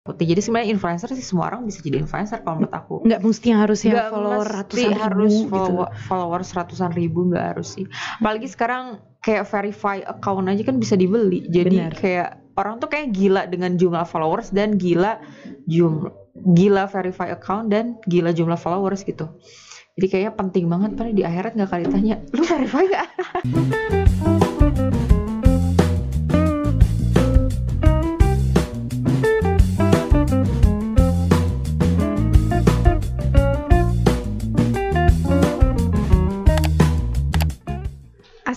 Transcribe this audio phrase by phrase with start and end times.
[0.00, 0.24] putih.
[0.26, 2.94] Jadi sebenarnya influencer sih semua orang bisa jadi influencer kalau menurut aku.
[3.04, 5.58] Nggak mesti harus yang Nggak follower ratusan harus ribu gitu.
[5.60, 7.84] follow- followers ratusan ribu nggak harus sih.
[8.18, 8.84] Apalagi sekarang
[9.20, 11.44] kayak verify account aja kan bisa dibeli.
[11.46, 11.94] Jadi Benar.
[11.94, 15.20] kayak orang tuh kayak gila dengan jumlah followers dan gila
[15.68, 16.12] jumlah
[16.56, 19.28] gila verify account dan gila jumlah followers gitu.
[20.00, 23.06] Jadi kayaknya penting banget pada di akhirat nggak kali tanya, lu verify nggak?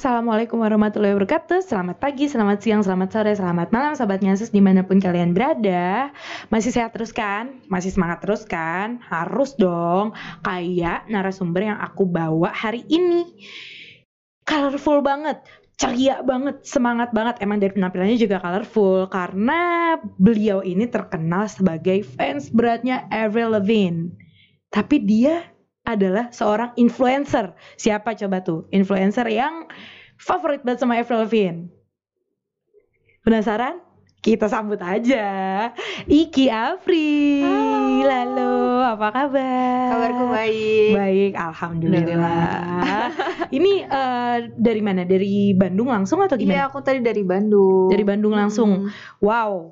[0.04, 4.84] Assalamualaikum warahmatullahi wabarakatuh Selamat pagi, selamat siang, selamat sore, selamat malam Sahabat Nyasus di mana
[4.84, 6.12] pun kalian berada
[6.52, 7.64] Masih sehat terus kan?
[7.72, 9.00] Masih semangat terus kan?
[9.08, 10.12] Harus dong
[10.44, 13.32] Kayak narasumber yang aku bawa hari ini
[14.44, 15.40] Colorful banget
[15.80, 22.52] Ceria banget, semangat banget Emang dari penampilannya juga colorful Karena beliau ini terkenal sebagai fans
[22.52, 24.12] beratnya Avril Lavigne
[24.68, 25.48] Tapi dia
[25.84, 27.52] adalah seorang influencer.
[27.76, 28.72] Siapa coba tuh?
[28.72, 29.68] Influencer yang
[30.24, 31.68] favorit banget sama Avril Lavigne.
[33.24, 33.84] Penasaran?
[34.24, 35.28] Kita sambut aja
[36.08, 37.44] Iki Afri.
[37.44, 37.84] Halo.
[38.34, 39.88] Halo, apa kabar?
[39.94, 40.92] Kabarku baik.
[40.96, 43.12] Baik, alhamdulillah.
[43.52, 45.06] Ini eh, dari mana?
[45.06, 46.68] Dari Bandung langsung atau Iya, gimana?
[46.72, 47.92] aku tadi dari Bandung.
[47.92, 48.88] Dari Bandung langsung.
[48.88, 48.92] Hmm.
[49.22, 49.72] Wow.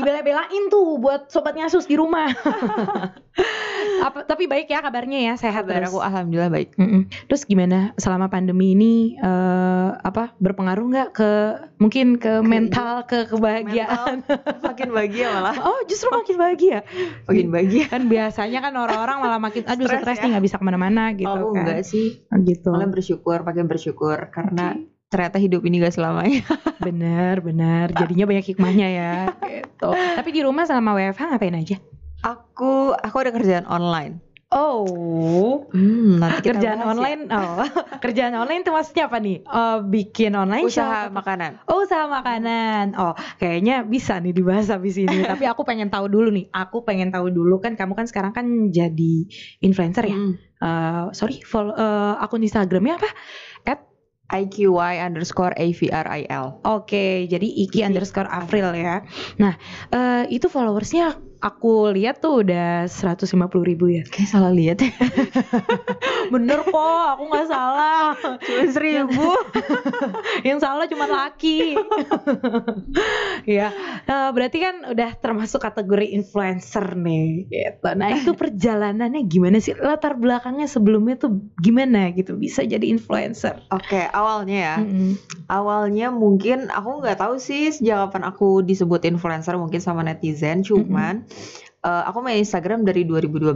[0.00, 2.32] Dibela-belain tuh buat sobat ngasus di rumah.
[4.04, 5.96] apa, tapi baik ya kabarnya ya, sehat Kabar terus.
[5.96, 6.76] aku alhamdulillah baik.
[6.76, 7.08] Mm-mm.
[7.24, 11.30] Terus gimana selama pandemi ini eh, apa berpengaruh nggak ke
[11.80, 14.20] mungkin ke mental, ke kebahagiaan?
[14.68, 15.56] Makin bahagia malah.
[15.64, 16.78] Oh justru makin bahagia.
[17.24, 17.84] Makin bahagia.
[17.88, 20.28] Kan biasanya kan orang-orang malah makin aduh Stres ya?
[20.28, 21.64] nih nggak bisa ke mana-mana gitu aku kan.
[21.64, 22.20] enggak sih.
[22.28, 22.68] Oh, gitu.
[22.76, 24.76] Malah bersyukur, pakai bersyukur karena
[25.08, 26.42] ternyata hidup ini gak selamanya.
[26.86, 27.94] Bener bener.
[27.94, 29.14] Jadinya banyak hikmahnya ya.
[29.46, 29.94] gitu.
[29.94, 31.76] Tapi di rumah selama WFH ngapain aja?
[32.24, 34.20] Aku aku ada kerjaan online.
[34.54, 36.92] Oh, Hmm, nanti kita kerjaan bahas ya.
[36.94, 37.20] online.
[37.26, 37.58] Oh,
[38.04, 39.42] kerjaan online itu maksudnya apa nih?
[39.44, 41.50] Oh, bikin online shop Usaha atau- makanan.
[41.66, 42.94] Oh usaha makanan.
[42.94, 45.10] Oh kayaknya bisa nih dibahas habis ini.
[45.26, 46.46] Tapi aku pengen tahu dulu nih.
[46.50, 49.14] Aku pengen tahu dulu kan kamu kan sekarang kan jadi
[49.58, 50.14] influencer ya.
[50.14, 50.38] Hmm.
[50.56, 53.10] Eh, sorry, follow, eh, akun Instagramnya apa?
[54.24, 56.64] IQY underscore AVRIL.
[56.64, 59.04] Oke, jadi Iki underscore April ya.
[59.36, 59.52] Nah
[59.90, 61.12] eh, itu followersnya
[61.44, 63.28] aku lihat tuh udah 150
[63.60, 64.00] ribu ya.
[64.08, 64.88] Kayak salah lihat ya.
[66.32, 68.16] Bener kok, aku nggak salah.
[68.40, 69.28] Cuma seribu.
[70.48, 71.76] Yang salah cuma laki.
[73.44, 73.68] ya,
[74.08, 77.44] eh, berarti kan udah termasuk kategori influencer nih.
[77.52, 77.88] Gitu.
[77.92, 79.76] Nah itu perjalanannya gimana sih?
[79.76, 83.60] Latar belakangnya sebelumnya tuh gimana gitu bisa jadi influencer?
[83.68, 84.76] Oke, awalnya ya.
[84.80, 85.20] Mm-mm.
[85.52, 90.64] Awalnya mungkin aku nggak tahu sih sejak kapan aku disebut influencer mungkin sama netizen.
[90.64, 91.28] Cuman
[91.84, 93.54] eh, aku main Instagram dari 2012.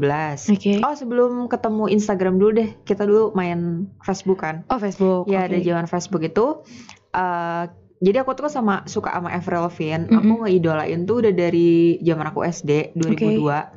[0.54, 0.72] Oke.
[0.84, 4.66] Oh sebelum ketemu Instagram dulu deh, kita dulu main Facebook kan?
[4.68, 5.26] Oh Facebook.
[5.30, 5.52] Ya oke.
[5.52, 6.62] ada zaman Facebook itu.
[7.08, 7.64] eh
[7.98, 10.06] jadi aku tuh sama suka sama Avril Lavigne.
[10.06, 10.18] Mhm.
[10.22, 13.74] Aku ngeidolain tuh udah dari zaman aku SD 2002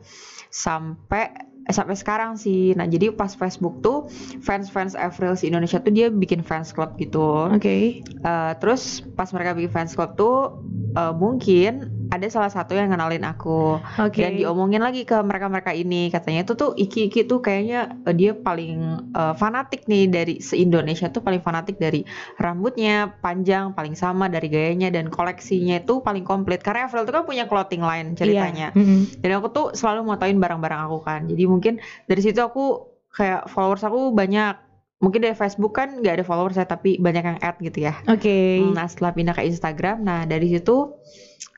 [0.54, 1.24] sampai
[1.66, 2.78] eh, sampai sekarang sih.
[2.78, 4.06] Nah jadi pas Facebook tuh
[4.46, 7.50] fans-fans Avril si Indonesia tuh dia bikin fans club gitu.
[7.50, 8.02] Oke.
[8.06, 10.62] Eh, terus pas mereka bikin fans club tuh
[10.94, 14.20] eh, mungkin ada salah satu yang kenalin aku Oke.
[14.20, 18.36] dan diomongin lagi ke mereka-mereka ini katanya itu tuh Iki Iki tuh kayaknya eh, dia
[18.36, 22.04] paling eh, fanatik nih dari se Indonesia tuh paling fanatik dari
[22.36, 27.24] rambutnya panjang paling sama dari gayanya dan koleksinya itu paling komplit karena Avril tuh kan
[27.24, 28.76] punya clothing line ceritanya Iya.
[28.76, 29.24] Mm-mm.
[29.24, 31.80] dan aku tuh selalu motoin barang-barang aku kan jadi mungkin
[32.12, 34.60] dari situ aku kayak followers aku banyak
[35.00, 38.60] mungkin dari Facebook kan nggak ada followers saya tapi banyak yang add gitu ya Oke.
[38.76, 40.94] Nah setelah pindah ke Instagram, nah dari situ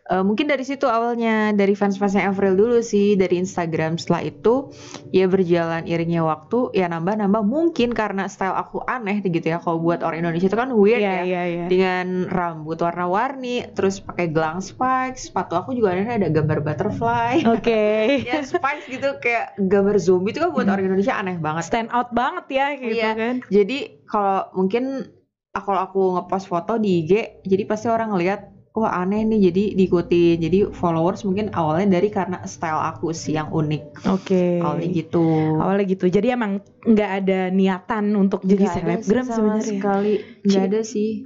[0.04, 3.96] eh, mungkin dari situ awalnya dari fans-fansnya Avril dulu sih dari Instagram.
[3.96, 4.74] Setelah itu
[5.10, 9.64] ya berjalan iringnya waktu ya nambah-nambah mungkin karena style aku aneh gitu ya.
[9.64, 11.24] Kalau buat orang Indonesia itu kan weird Iya ya.
[11.24, 11.66] iya iya.
[11.68, 17.48] Dengan rambut warna-warni, terus pakai gelang spikes, sepatu aku juga ada ada gambar butterfly.
[17.48, 17.84] Oke.
[18.30, 21.64] ya spikes gitu kayak gambar zombie itu kan buat orang Indonesia aneh banget.
[21.64, 23.12] Stand out banget ya gitu Iya.
[23.16, 23.36] kan.
[23.48, 25.08] Jadi kalau mungkin
[25.54, 27.12] ah, kalau aku ngepost foto di IG,
[27.46, 30.38] jadi pasti orang ngeliat wah aneh nih jadi diikuti.
[30.42, 34.10] Jadi followers mungkin awalnya dari karena style aku sih yang unik.
[34.10, 34.60] Oke.
[34.60, 35.26] Awalnya gitu.
[35.62, 36.06] Awalnya gitu.
[36.10, 39.66] Jadi emang nggak ada niatan untuk jadi selebgram sebenarnya.
[39.78, 41.22] sekali nggak ada sih.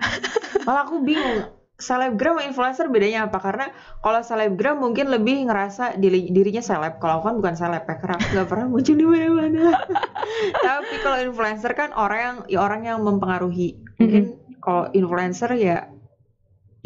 [0.67, 1.55] Malah aku bingung.
[1.77, 3.38] Selebgram sama influencer bedanya apa?
[3.38, 3.69] Karena
[4.01, 6.97] kalau selebgram mungkin lebih ngerasa diri- dirinya seleb.
[6.97, 9.77] Kalau aku kan bukan seleb ya, karena aku nggak pernah muncul di mana-mana.
[10.65, 13.77] Tapi kalau influencer kan orang yang ya orang yang mempengaruhi.
[14.01, 14.23] Mungkin
[14.57, 15.93] kalau influencer ya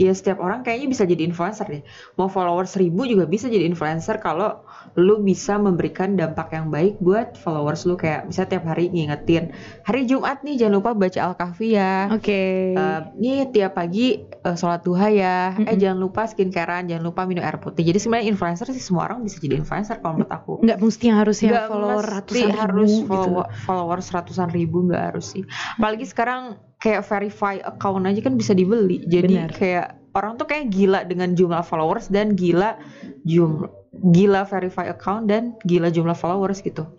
[0.02, 1.84] ya setiap orang kayaknya bisa jadi influencer deh.
[2.16, 4.66] Mau followers seribu juga bisa jadi influencer kalau
[4.98, 10.04] lu bisa memberikan dampak yang baik buat followers lu kayak bisa tiap hari ngingetin hari
[10.04, 12.10] Jumat nih jangan lupa baca Al-Kahfi ya.
[12.10, 12.74] Oke.
[12.74, 15.38] Eh, nih tiap pagi eh, sholat duha ya.
[15.54, 15.78] Eh Mm-mm.
[15.78, 17.84] jangan lupa skincarean, jangan lupa minum air putih.
[17.84, 20.54] Jadi sebenarnya influencer sih semua orang bisa jadi influencer kalau menurut aku.
[20.62, 23.06] nggak mesti yang harus yang Nggak follower ratusan ribu harus gitu.
[23.06, 25.44] follow- followers ratusan ribu nggak harus sih.
[25.76, 26.42] Apalagi sekarang
[26.82, 29.06] kayak verify account aja kan bisa dibeli.
[29.06, 29.52] Jadi Benar.
[29.54, 29.88] kayak
[30.18, 32.76] orang tuh kayak gila dengan jumlah followers dan gila
[33.24, 33.70] jumlah
[34.12, 36.90] gila verify account dan gila jumlah followers gitu.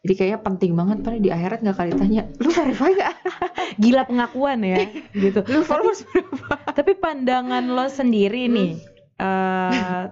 [0.00, 3.14] Jadi kayaknya penting banget pada di akhirat nggak kali tanya, lu verify nggak?
[3.84, 5.44] Gila pengakuan ya gitu.
[5.52, 6.72] Lu followers berapa?
[6.72, 8.80] Tapi pandangan lo sendiri nih
[9.20, 10.04] eh,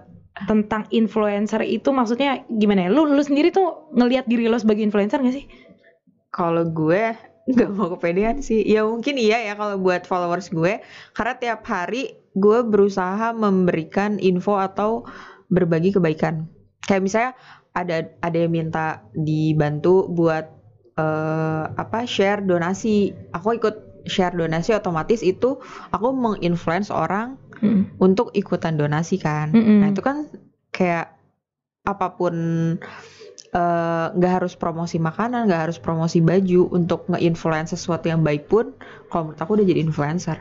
[0.45, 2.89] tentang influencer itu maksudnya gimana ya?
[2.93, 5.49] Lu lu sendiri tuh ngelihat diri lo sebagai influencer gak sih?
[6.29, 7.17] Kalau gue
[7.49, 8.61] nggak mau kepedean sih.
[8.61, 10.79] Ya mungkin iya ya kalau buat followers gue.
[11.17, 15.03] Karena tiap hari gue berusaha memberikan info atau
[15.49, 16.45] berbagi kebaikan.
[16.85, 17.31] Kayak misalnya
[17.73, 20.45] ada ada yang minta dibantu buat
[20.95, 23.11] eh, apa share donasi.
[23.33, 25.59] Aku ikut share donasi otomatis itu
[25.91, 27.99] aku menginfluence orang Mm.
[27.99, 29.51] untuk ikutan donasi kan.
[29.51, 29.83] Mm-mm.
[29.83, 30.31] Nah itu kan
[30.71, 31.11] kayak
[31.83, 32.35] apa pun
[33.49, 38.75] eh, nggak harus promosi makanan, nggak harus promosi baju untuk nge-influence sesuatu yang baik pun,
[39.07, 40.37] kalau menurut aku udah jadi influencer.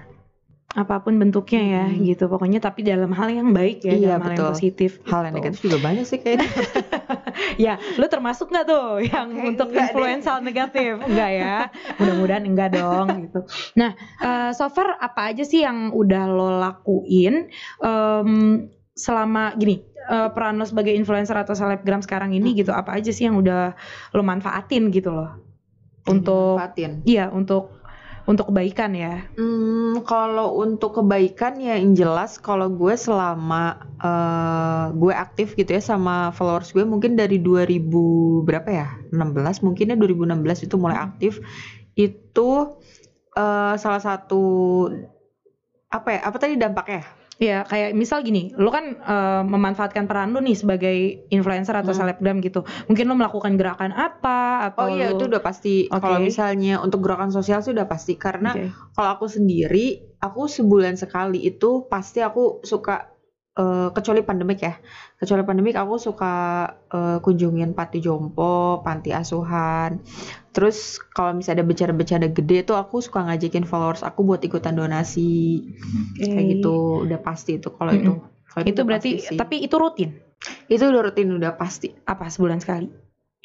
[0.69, 2.05] Apa pun bentuknya ya Hmm.
[2.05, 2.29] gitu.
[2.29, 4.53] Pokoknya tapi dalam hal yang baik ya, Iya, dalam hal yang betul.
[4.53, 4.91] positif.
[5.09, 5.39] Hal yang gitu.
[5.41, 6.45] negatif juga banyak sih kayaknya.
[7.57, 9.87] Ya, lu termasuk nggak tuh yang Kayak untuk enggak deh.
[9.89, 10.91] influence hal negatif?
[11.01, 11.57] Enggak ya?
[11.97, 13.41] Mudah-mudahan enggak dong gitu.
[13.75, 17.47] Nah, eh, so far apa aja sih yang udah lo lakuin
[17.81, 18.31] em,
[18.99, 19.79] selama gini
[20.11, 22.75] eh, peran lo sebagai influencer atau selebgram sekarang ini gitu?
[22.75, 23.79] Apa aja sih yang udah
[24.13, 25.39] lo manfaatin gitu loh?
[26.11, 27.07] Untuk Manfaatin.
[27.07, 27.79] iya untuk
[28.29, 29.25] untuk kebaikan ya.
[29.41, 35.81] Hmm, kalau untuk kebaikan ya yang jelas kalau gue selama eh, gue aktif gitu ya
[35.81, 41.41] sama followers gue mungkin dari 2000 berapa ya 16 mungkin ya 2016 itu mulai aktif
[41.97, 42.51] itu
[43.33, 44.43] eh, salah satu
[45.89, 50.43] apa ya apa tadi dampaknya Ya kayak misal gini, lo kan eh, memanfaatkan peran lo
[50.43, 50.97] nih sebagai
[51.31, 52.03] influencer atau Hmm.
[52.03, 52.67] selebgram gitu.
[52.91, 56.03] Mungkin lo melakukan gerakan apa atau Oh iya lo- itu udah pasti Oke.
[56.03, 58.75] kalau misalnya untuk gerakan sosial sih udah pasti karena Oke.
[58.91, 63.07] kalau aku sendiri aku sebulan sekali itu pasti aku suka
[63.55, 64.75] eh, kecuali pandemik ya
[65.15, 66.35] kecuali pandemik aku suka
[66.91, 70.03] eh, kunjungin panti jompo panti asuhan
[70.59, 75.63] terus kalau misalnya ada bencana-bencana gede tuh aku suka ngajakin followers aku buat ikutan donasi.
[76.19, 78.19] Kayak gitu udah pasti itu kalau itu.
[78.51, 79.39] Kalau Itu berarti sih.
[79.39, 80.19] tapi itu rutin?
[80.67, 81.95] Itu udah rutin udah pasti.
[82.03, 82.91] Apa sebulan sekali?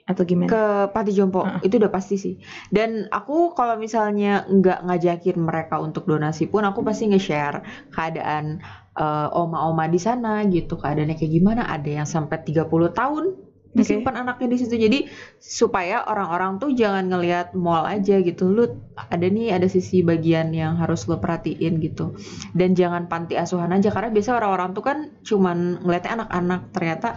[0.10, 0.50] Atau gimana?
[0.50, 1.46] ke Panti Jompo.
[1.46, 1.70] Heeh.
[1.70, 2.42] itu udah pasti sih.
[2.74, 7.62] Dan aku kalau misalnya nggak ngajakin mereka untuk donasi pun aku pasti nge-share
[7.94, 8.58] keadaan
[8.98, 10.82] eh, oma-oma di sana gitu.
[10.82, 11.70] Keadaannya kayak gimana?
[11.70, 14.76] Ada yang sampai 30 tahun disimpan anaknya di situ.
[14.78, 15.10] Jadi
[15.42, 18.50] supaya orang-orang tuh jangan ngelihat mall aja gitu.
[18.50, 22.14] Lu ada nih ada sisi bagian yang harus lo perhatiin gitu.
[22.54, 26.62] Dan jangan panti asuhan aja karena biasa orang-orang tuh kan cuman ngeliatnya anak-anak.
[26.70, 27.10] Ternyata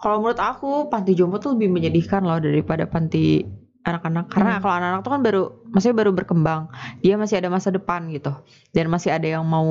[0.00, 3.44] kalau menurut aku panti jompo tuh lebih menyedihkan loh daripada panti
[3.84, 4.32] anak-anak.
[4.32, 4.62] Karena Hmm.
[4.64, 6.62] kalau anak-anak tuh kan baru maksudnya baru berkembang.
[7.04, 8.32] Dia masih ada masa depan gitu.
[8.72, 9.68] Dan masih ada yang mau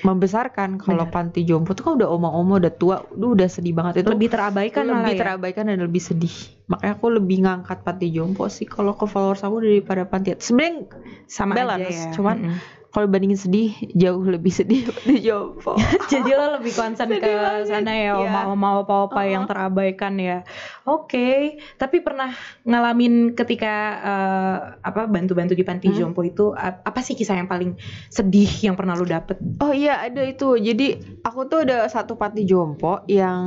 [0.00, 4.08] membesarkan kalau panti jompo tuh kan udah oma-oma udah tua Duh, udah sedih banget itu
[4.08, 5.20] lebih terabaikan malah lebih ya?
[5.20, 6.32] terabaikan dan lebih sedih
[6.64, 10.88] makanya aku lebih ngangkat panti jompo sih kalau ke followers aku daripada panti sebenarnya
[11.28, 12.12] sama balance, aja ya.
[12.16, 12.56] cuman Mm-mm.
[12.92, 15.74] Kalau bandingin sedih jauh lebih sedih panti jompo
[16.12, 16.72] Jadi lo lebih
[17.08, 17.64] Sedih ke banget.
[17.66, 18.12] sana ya, Iya.
[18.20, 19.50] oma-oma opa-opa yang Uh-uh.
[19.50, 20.44] terabaikan ya.
[20.84, 21.28] Oke,
[21.74, 25.96] tapi pernah ngalamin ketika eh, apa bantu-bantu di panti Hmm.
[26.04, 27.74] jompo itu apa sih kisah yang paling
[28.08, 29.40] sedih yang pernah lo dapet?
[29.58, 30.54] Oh iya ada itu.
[30.54, 33.40] Jadi aku tuh ada satu panti jompo yang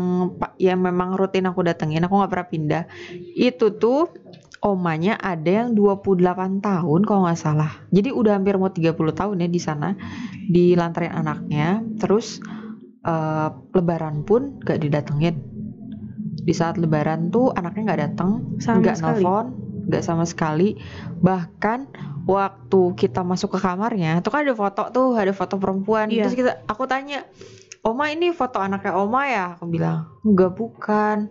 [0.57, 2.01] yang memang rutin aku datengin.
[2.01, 2.83] Aku nggak pernah pindah.
[3.31, 4.09] Itu tuh
[4.65, 6.25] omanya ada yang 28
[6.65, 7.85] tahun kalau nggak salah.
[7.93, 9.93] Jadi udah hampir mau 30 tahun ya di sana
[10.49, 11.85] dilantarin anaknya.
[12.01, 12.41] Terus
[13.05, 15.37] eh, lebaran pun gak didatengin.
[16.45, 19.45] Di saat lebaran tuh anaknya nggak datang, nggak nelfon,
[19.89, 20.77] nggak sama sekali.
[21.21, 21.79] Bahkan
[22.25, 26.09] waktu kita masuk ke kamarnya, tuh kan ada foto tuh, ada foto perempuan.
[26.09, 26.29] Iya.
[26.29, 27.25] Terus kita, aku tanya,
[27.85, 29.45] Oma ini foto anaknya Oma ya?
[29.57, 31.29] Aku bilang, enggak bukan.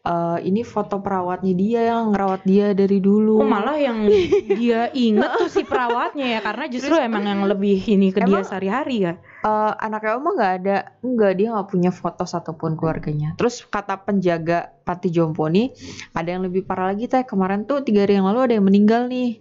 [0.00, 3.40] Eh, ini foto perawatnya dia yang ngerawat dia dari dulu.
[3.40, 4.08] Oh malah yang
[4.60, 8.40] dia inget tuh si perawatnya ya karena justru Terus- emang yang lebih ini ke dia
[8.40, 9.14] Emang- sehari-hari ya.
[9.40, 13.32] Eh, anaknya Oma nggak ada, nggak dia nggak punya foto satupun keluarganya.
[13.40, 15.72] Terus kata penjaga panti jompo nih,
[16.12, 19.08] ada yang lebih parah lagi teh kemarin tuh tiga hari yang lalu ada yang meninggal
[19.08, 19.40] nih.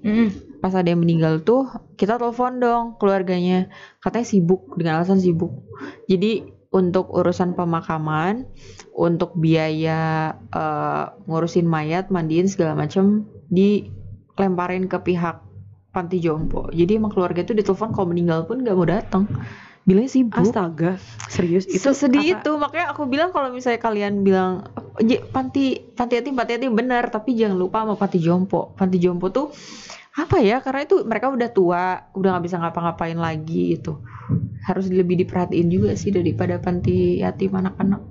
[0.63, 1.67] Pas ada yang meninggal tuh
[1.99, 3.67] kita telepon dong keluarganya,
[3.99, 5.51] katanya sibuk dengan alasan sibuk.
[6.07, 8.45] Jadi untuk urusan pemakaman,
[8.93, 15.41] untuk biaya eh, ngurusin mayat, mandiin segala macem dilemparin ke pihak
[15.89, 16.69] panti jompo.
[16.69, 19.25] Jadi emang keluarga itu ditelepon kalau meninggal pun nggak mau datang.
[19.89, 20.53] Bilangnya sibuk.
[20.53, 21.01] Astaga,
[21.33, 24.69] serius itu Sesedih apa- itu makanya aku bilang kalau misalnya kalian bilang
[25.01, 29.33] "J- panti panti yatim panti yatim benar tapi jangan lupa sama panti jompo panti jompo
[29.33, 29.49] tuh
[30.19, 33.95] apa ya karena itu mereka udah tua udah nggak bisa ngapa-ngapain lagi itu
[34.67, 38.01] harus lebih diperhatiin juga sih daripada panti yatim anak-anak.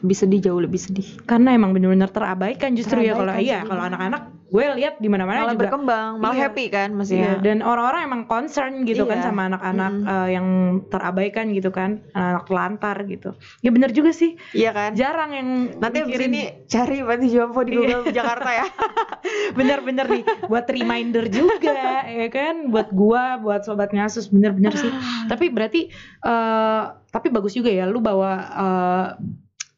[0.00, 1.08] Lebih sedih jauh lebih sedih.
[1.28, 3.92] Karena emang bener-bener terabaikan justru ya kalau Terabaikan iya jadi kalau banget.
[3.92, 4.22] anak-anak
[4.52, 6.42] gue lihat di mana-mana malah juga berkembang malah Iya.
[6.46, 9.26] happy kan Iya, maksudnya dan orang-orang emang concern gitu kan Iya.
[9.26, 10.12] sama anak-anak Mm-mm.
[10.12, 10.46] eh, yang
[10.86, 13.32] terabaikan gitu kan, anak telantar gitu.
[13.60, 17.72] Ya bener juga sih, iya kan jarang yang nanti mikirin- ini cari panti jompo di
[17.72, 17.80] Iya.
[17.96, 18.66] Google Jakarta ya
[19.56, 24.92] bener-bener nih buat reminder juga ya kan, buat gua, buat sobat ngasus bener-bener sih.
[25.26, 25.88] Tapi berarti
[26.20, 29.06] eh tapi bagus juga ya lu bawa eh,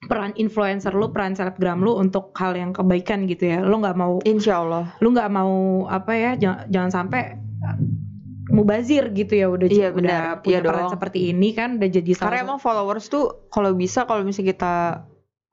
[0.07, 3.59] peran influencer lu, peran selebgram lu untuk hal yang kebaikan gitu ya.
[3.65, 7.23] Lu nggak mau Insya Allah lu nggak mau apa ya jangan, jangan sampai
[7.65, 7.79] uh,
[8.53, 10.93] mubazir gitu ya udah Iya, udah punya Iya peran dong.
[10.93, 14.75] seperti ini kan udah jadi salah Karena emang followers tuh kalau bisa kalau misalnya kita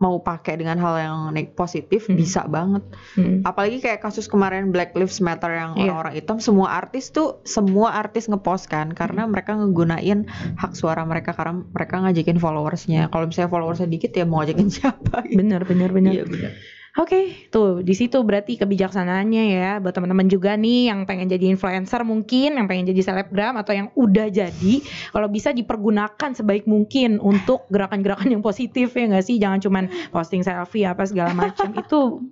[0.01, 1.17] mau pakai dengan hal yang
[1.53, 2.17] positif Hmm.
[2.17, 2.81] bisa banget.
[3.13, 3.46] Hmm.
[3.46, 5.93] Apalagi kayak kasus kemarin Black Lives Matter yang Iya.
[5.93, 9.31] orang-orang hitam semua artis tuh semua artis ngepost kan karena Hmm.
[9.31, 10.25] mereka ngegunain
[10.58, 13.08] hak suara mereka karena mereka ngajakin followersnya.
[13.08, 15.22] Kalau misalnya followersnya dikit ya mau ngajakin siapa?
[15.24, 15.38] gitu.
[15.38, 16.51] bener bener bener Iya benar.
[17.00, 22.04] Oke, tuh di situ berarti kebijaksanaannya ya buat teman-teman juga nih yang pengen jadi influencer
[22.04, 24.74] mungkin, yang pengen jadi selebgram atau yang udah jadi,
[25.16, 29.40] kalau bisa dipergunakan sebaik mungkin untuk gerakan-gerakan yang positif ya nggak sih?
[29.40, 32.28] Jangan cuman posting selfie apa segala macam itu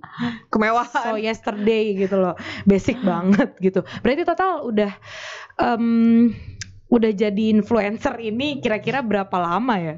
[0.52, 1.04] Kemewahan.
[1.08, 2.36] so yesterday gitu loh,
[2.68, 3.88] basic banget gitu.
[4.04, 4.92] Berarti total udah
[5.56, 6.36] em,
[6.90, 9.96] udah jadi influencer ini kira-kira berapa lama ya?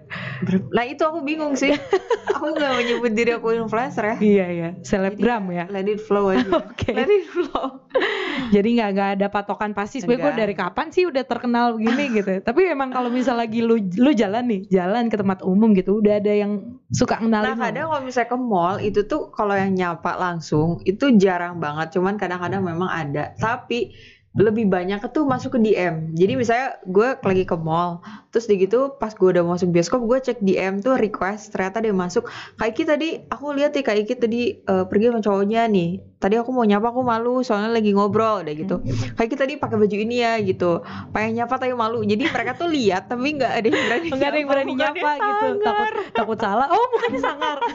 [0.76, 1.72] Nah itu aku bingung sih.
[2.36, 4.16] aku nggak menyebut diri aku influencer ya.
[4.20, 5.72] Iya ya, selebgram ya.
[5.72, 6.44] Let it flow aja.
[6.60, 6.92] Oke.
[6.92, 7.88] Let it flow.
[8.56, 12.32] Jadi nggak nggak ada patokan pasti sebenarnya gue dari kapan sih udah terkenal begini gitu.
[12.44, 16.20] Tapi emang kalau misal lagi lu lu jalan nih, jalan ke tempat umum gitu, udah
[16.20, 17.56] ada yang suka Nah kenalin.
[17.56, 17.64] lo.
[17.64, 21.96] kadang kalau misalnya ke mall itu tuh kalau yang nyapa langsung itu jarang banget.
[21.96, 23.32] Cuman kadang-kadang memang ada.
[23.40, 23.96] Tapi
[24.32, 26.16] lebih banyak tuh masuk ke DM.
[26.16, 28.00] Jadi misalnya gue lagi ke mall,
[28.32, 31.92] terus di gitu pas gue udah masuk bioskop gue cek DM tuh request ternyata dia
[31.92, 32.32] masuk.
[32.56, 36.00] Kaiki tadi aku lihat ya Kaiki tadi eh, pergi sama cowoknya nih.
[36.22, 38.80] Tadi aku mau nyapa aku malu soalnya lagi ngobrol udah gitu.
[39.20, 40.80] Kaiki tadi pakai baju ini ya gitu.
[41.12, 42.00] Pengen nyapa tapi malu.
[42.08, 44.08] Jadi mereka tuh lihat tapi nggak ada yang berani.
[44.16, 46.72] Nggak ada yang berani nyapa gitu, takut takut salah.
[46.72, 47.58] Oh bukannya sangar.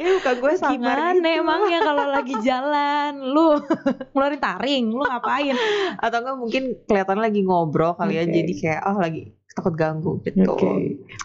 [0.00, 1.44] Eh bukan gue sangar Gimana gitu.
[1.44, 3.60] emangnya kalau lagi jalan, lu
[4.16, 5.54] ngeluarin taring, lu ngapain?
[6.04, 8.32] atau enggak mungkin kelihatan lagi ngobrol kali ya Oke.
[8.32, 10.46] jadi kayak oh lagi takut ganggu gitu.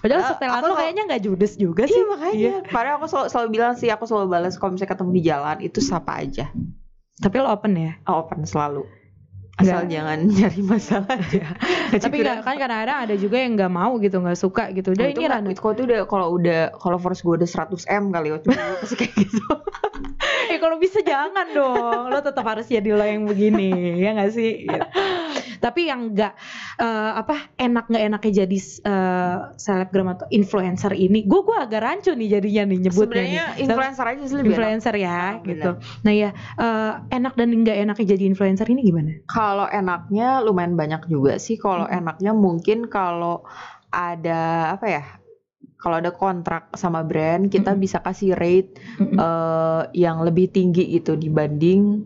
[0.02, 1.94] Padahal Ah, setelan kalau- kayaknya nggak judes juga sih.
[1.94, 2.52] Iya makanya.
[2.68, 5.80] Padahal aku selalu, selalu bilang sih aku selalu balas kalau misalnya ketemu di jalan itu
[5.80, 6.50] sapa aja.
[7.16, 7.94] Tapi lo open ya.
[8.04, 8.84] Oh, open selalu.
[9.56, 9.88] Asal Nggak.
[9.90, 11.44] jangan nyari masalah aja.
[12.04, 14.92] Tapi nggak- kan kadang-kadang ada juga yang nggak mau gitu, nggak suka gitu.
[14.92, 15.52] Udah Nah, ini random.
[15.52, 18.96] itu itu udah kalau udah kalau force gue udah 100 m kali waktu gue pasti
[18.98, 19.44] kayak gitu.
[20.46, 21.76] Eh kalau bisa jangan dong,
[22.08, 24.64] lo tetap harus jadi lo yang begini, ya nggak sih?
[24.64, 24.88] Gitu.
[25.58, 26.34] Tapi yang nggak
[26.78, 32.12] eh, apa enak nggak enaknya jadi eh, selebgram atau influencer ini, gue gua agak rancu
[32.12, 33.32] nih jadinya nih nyebutnya nih.
[33.32, 34.54] Sebenarnya influencer aja sih lebih enak.
[34.54, 35.72] influencer ya, Ah, gitu.
[36.04, 39.12] Nah ya eh, enak dan nggak enaknya jadi influencer ini gimana?
[39.46, 41.62] Kalau enaknya lumayan banyak juga sih.
[41.62, 42.02] Kalau Mm-mm.
[42.02, 43.46] enaknya mungkin kalau
[43.94, 45.04] ada apa ya?
[45.78, 47.84] Kalau ada kontrak sama brand, kita Mm-mm.
[47.86, 49.22] bisa kasih rate Mm-mm.
[49.22, 52.02] eh, yang lebih tinggi gitu dibanding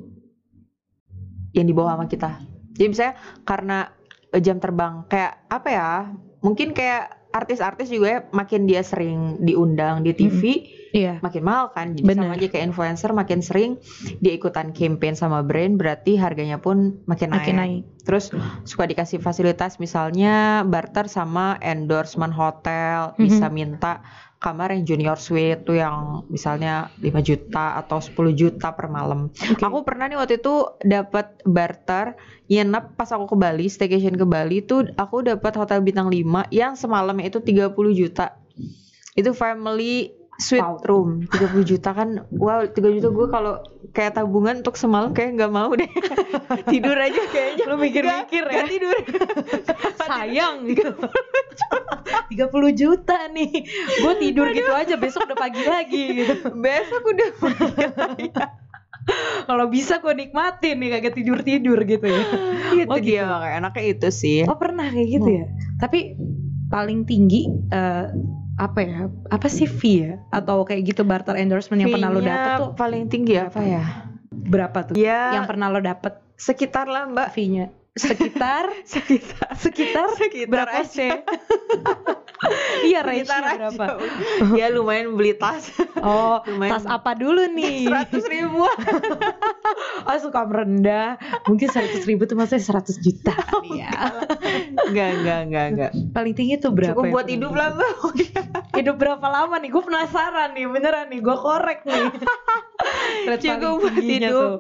[1.56, 2.44] yang di bawah sama kita.
[2.76, 3.16] Jadi misalnya
[3.48, 3.78] karena
[4.44, 5.92] jam terbang kayak apa ya?
[6.44, 10.42] Mungkin kayak artis-artis juga ya, makin dia sering diundang di TV,
[10.90, 11.22] Iya.
[11.22, 11.94] makin mahal kan.
[11.94, 12.26] Jadi Bener.
[12.26, 13.72] sama aja kayak influencer makin sering
[14.20, 17.40] dia ikutan campaign sama brand, berarti harganya pun makin naik.
[17.46, 17.82] Makin naik.
[18.04, 18.34] Terus
[18.66, 23.22] suka dikasih fasilitas misalnya barter sama endorsement hotel, Mhm.
[23.22, 24.02] bisa minta
[24.40, 29.30] kamar yang junior suite tuh yang misalnya 5 juta atau 10 juta per malam.
[29.36, 29.60] Oke.
[29.60, 32.16] Aku pernah nih waktu itu dapat barter
[32.48, 36.74] nginep pas aku ke Bali, staycation ke Bali tuh aku dapat hotel bintang 5 yang
[36.74, 38.40] semalamnya itu 30 juta.
[39.14, 40.76] Itu family Sweet Wow.
[40.88, 43.60] room 30 juta kan wow 3 juta gue kalau
[43.92, 45.88] kayak tabungan untuk semalam kayak nggak mau deh.
[46.72, 47.64] Tidur aja kayaknya.
[47.68, 48.48] Lu mikir-mikir ya.
[48.48, 48.96] nggak tidur.
[50.08, 50.64] Sayang.
[50.64, 50.90] Gitu
[52.30, 53.28] 30 juta.
[53.28, 53.68] Nih.
[54.00, 56.24] Gue tidur gitu aja besok udah pagi lagi.
[56.24, 57.30] Gitu besok udah
[59.50, 62.22] kalau bisa gue nikmatin nih kagak tidur tidur gitu ya.
[62.78, 63.28] Itu Oh, dia gitu.
[63.28, 64.40] makanya enaknya itu sih.
[64.46, 65.46] Oh pernah kayak gitu ya?
[65.82, 66.14] Tapi
[66.70, 68.06] paling tinggi eh,
[68.60, 70.14] apa ya apa sih fee ya?
[70.36, 72.70] Atau kayak gitu barter endorsement yang pernah lo dapet tuh?
[72.76, 73.84] paling tinggi apa ya?
[74.30, 76.20] Berapa tuh ya yang pernah lo dapet?
[76.40, 77.36] sekitar lah mbak.
[77.36, 79.50] Fee-nya sekitar sekitar.
[79.58, 80.90] sekitar sekitar berapa aja.
[80.90, 81.12] sih?
[82.88, 84.00] Iya range sekitar aja berapa?
[84.60, 85.76] Ya lumayan beli tas.
[86.00, 86.72] Oh Lumayan.
[86.80, 87.84] tas apa dulu nih?
[87.92, 88.78] Seratus ribuan.
[90.08, 91.20] Oh suka merendah.
[91.52, 93.36] Mungkin seratus ribu tuh maksudnya seratus juta.
[93.36, 93.92] Kali ya
[94.88, 97.92] enggak enggak enggak enggak paling tinggi tuh berapa cukup buat hidup lah mbak
[98.80, 99.70] hidup berapa lama nih?
[99.76, 101.20] Gue penasaran nih beneran nih.
[101.20, 102.08] Gue korek nih.
[103.44, 104.32] Cukup buat hidup.
[104.32, 104.52] tuh.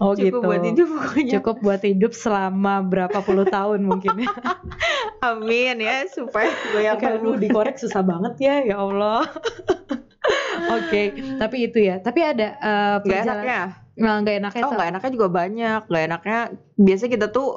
[0.00, 0.38] oh cukup gitu.
[0.40, 1.32] buat hidup pokoknya.
[1.38, 4.22] Cukup buat hidup selama berapa puluh tahun mungkin.
[4.22, 4.30] Ya
[5.32, 9.24] amin ya supaya gue yang aduh dikorek susah banget ya ya Allah.
[10.76, 11.02] Oke,
[11.38, 12.02] tapi itu ya.
[12.02, 13.60] Tapi ada eh, Gak perjalanan enaknya?
[13.98, 15.80] Nah, nggak enaknya Oh sama- nggak enaknya juga banyak.
[15.88, 16.38] Gak enaknya
[16.76, 17.48] Biasanya kita tuh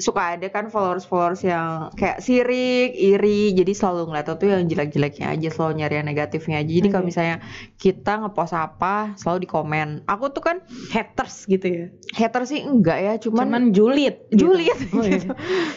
[0.00, 5.48] suka ada kan followers-followers yang kayak sirik, iri, jadi selalu ngeliat tuh yang jelek-jeleknya aja,
[5.52, 6.72] selalu nyari yang negatifnya aja.
[6.72, 7.10] Jadi kalau Oke.
[7.12, 7.36] misalnya
[7.76, 9.88] kita ngepost apa, selalu di komen.
[10.08, 10.56] Aku tuh kan
[10.90, 11.84] haters gitu ya.
[12.16, 14.16] hater sih enggak ya, cuman, Cuman, julid.
[14.32, 14.50] gitu.
[14.50, 14.78] julid.
[14.90, 15.20] Oh, iya.
[15.20, 15.28] gitu.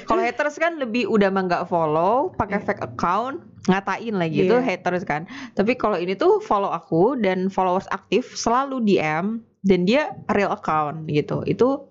[0.09, 4.63] Kalau haters kan lebih udah mah nggak follow, pakai fake account, ngatain lagi itu Iya.
[4.63, 5.27] haters kan.
[5.53, 11.07] Tapi kalau ini tuh follow aku dan followers aktif selalu DM dan dia real account
[11.07, 11.43] gitu.
[11.47, 11.87] Itu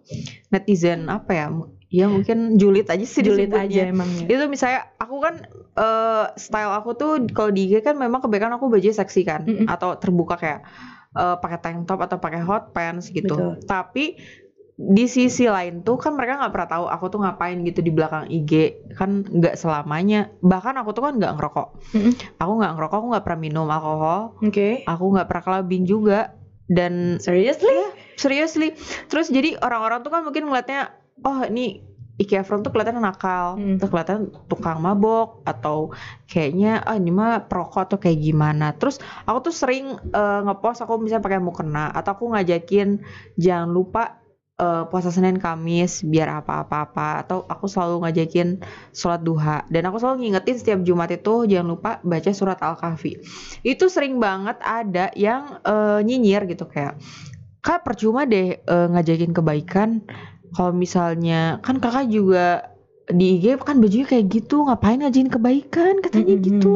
[0.52, 1.46] netizen apa ya?
[1.92, 4.24] Ya mungkin julid aja sih julid aja emangnya.
[4.24, 5.44] Itu misalnya aku kan
[5.76, 9.68] eh, style aku tuh kalau di IG kan memang kebanyakan aku baju seksi kan Mm-mm.
[9.68, 10.64] atau terbuka kayak
[11.12, 13.36] eh, pakai tank top atau pakai hot pants gitu.
[13.36, 13.68] Betul.
[13.68, 14.04] Tapi
[14.72, 18.24] di sisi lain tuh kan mereka nggak pernah tahu aku tuh ngapain gitu di belakang
[18.32, 22.12] IG kan nggak selamanya bahkan aku tuh kan nggak ngerokok Mm-mm.
[22.40, 24.80] aku nggak ngerokok aku nggak pernah minum alkohol Oke.
[24.88, 26.32] aku nggak pernah clubbing juga
[26.72, 27.68] dan Seriously?
[28.16, 28.68] seriously
[29.12, 30.90] terus jadi orang-orang tuh kan mungkin ngeliatnya
[31.20, 33.80] oh ini Iki Efron tuh kelihatan nakal, Hmm.
[33.80, 35.96] terus kelihatan tukang mabok atau
[36.28, 38.76] kayaknya ah ini mah perokok atau kayak gimana.
[38.76, 43.00] Terus aku tuh sering eh, ngepost aku misalnya pakai mukena atau aku ngajakin
[43.40, 44.20] jangan lupa
[44.60, 48.60] eh, puasa Senin Kamis biar apa-apa-apa atau aku selalu ngajakin
[48.92, 53.24] sholat duha dan aku selalu ngingetin setiap Jumat itu jangan lupa baca surat Al-Kahfi.
[53.64, 57.00] Itu sering banget ada yang eh, nyinyir gitu kayak
[57.62, 60.04] Kak percuma deh eh, ngajakin kebaikan
[60.52, 62.68] kalau misalnya kan kakak juga
[63.10, 65.98] di IG kan bajunya kayak gitu ngapain ngajakin kebaikan?
[65.98, 66.46] Katanya Mm-mm.
[66.46, 66.74] gitu.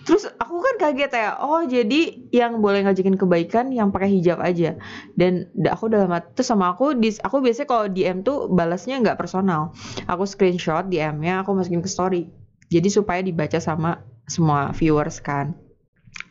[0.00, 2.00] terus aku kan kaget ya oh jadi
[2.34, 4.74] yang boleh ngajakin kebaikan yang pakai hijab aja.
[5.14, 9.20] Dan da- aku dalam terus sama aku di aku biasanya kalau DM tuh balasnya nggak
[9.20, 9.70] personal.
[10.10, 12.26] Aku screenshot DM-nya aku masukin ke story.
[12.66, 15.54] Jadi supaya dibaca sama semua viewers kan.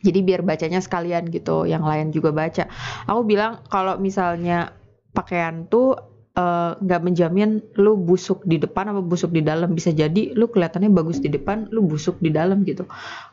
[0.03, 2.67] Jadi biar bacanya sekalian gitu yang lain juga baca.
[3.07, 4.75] Aku bilang kalau misalnya
[5.11, 5.95] pakaian tuh
[6.39, 9.75] eh, nggak menjamin lu busuk di depan apa busuk di dalam.
[9.75, 12.87] Bisa jadi lu kelihatannya bagus di depan lu busuk di dalam gitu.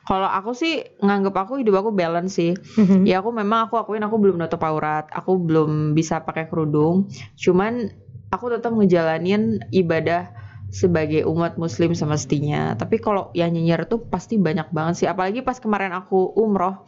[0.06, 2.52] Kalau aku sih nganggep aku hidup aku balance sih.
[2.78, 3.06] Mhm.
[3.06, 7.06] ya aku memang aku akuin aku belum nutup aurat aku belum bisa pakai kerudung.
[7.38, 7.86] Cuman
[8.34, 10.34] aku tetap ngejalanin ibadah
[10.70, 12.74] sebagai umat muslim semestinya.
[12.74, 15.08] Tapi kalau yang nyinyir tuh pasti banyak banget sih.
[15.08, 16.82] Apalagi pas kemarin aku umroh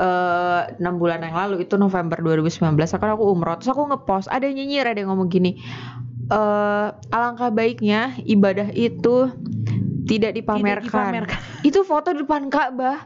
[0.00, 4.48] eh, enam bulan yang lalu itu November 2019 kan aku umroh terus aku ngepost ada
[4.48, 5.60] yang nyinyir ada yang ngomong gini
[6.30, 9.28] eh alangkah baiknya ibadah itu
[10.06, 10.82] tidak dipamerkan.
[11.22, 11.40] dipamerkan.
[11.68, 12.98] Itu foto di depan Ka'bah.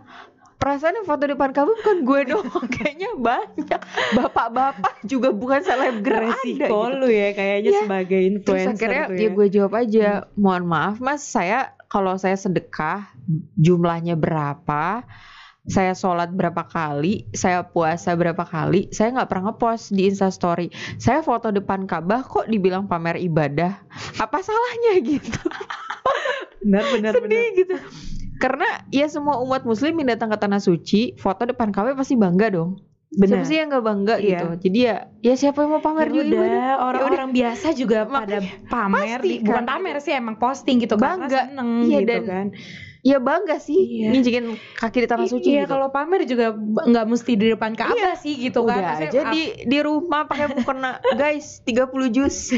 [0.56, 3.80] Perasaan yang foto di depan Ka'bah bukan gue doang, kayaknya banyak.
[4.16, 6.96] Bapak-bapak juga bukan selebgram ada Resiko gitu.
[7.04, 7.80] lu ya kayaknya Iya.
[7.84, 10.08] sebagai Terus influencer akhirnya tuh ya gue jawab aja,
[10.40, 13.04] mohon maaf mas, saya kalau saya sedekah
[13.60, 15.04] jumlahnya berapa,
[15.64, 20.68] saya sholat berapa kali, saya puasa berapa kali, saya nggak pernah ngepost di Instastory.
[20.96, 23.80] Saya foto depan Ka'bah kok dibilang pamer ibadah,
[24.18, 25.32] apa salahnya gitu?
[26.60, 27.32] benar benar benar.
[27.32, 27.76] Sedih gitu.
[28.34, 32.50] Karena ya semua umat muslim yang datang ke tanah suci, foto depan Ka'bah pasti bangga
[32.50, 32.76] dong.
[33.10, 33.40] Benar.
[33.40, 34.26] Siapa sih yang nggak bangga Iya.
[34.26, 34.46] gitu?
[34.60, 36.42] Jadi ya, ya siapa yang mau pamer Ya juga ibadah?
[36.42, 39.70] udah, orang-orang biasa juga pada pamer pasti di, bukan kan.
[39.70, 41.24] pamer sih emang posting gitu Bangga.
[41.24, 42.46] karena seneng Iya, gitu dan- kan.
[43.04, 44.08] Ya bangga sih Iya.
[44.10, 45.76] nginjekin kaki di tanah suci Iya, gitu.
[45.76, 48.80] kalau pamer juga nggak mesti di depan Ka'bah sih gitu kan.
[48.80, 52.56] Udah Maksudnya, aja di di rumah pakai mukena guys 30 jus.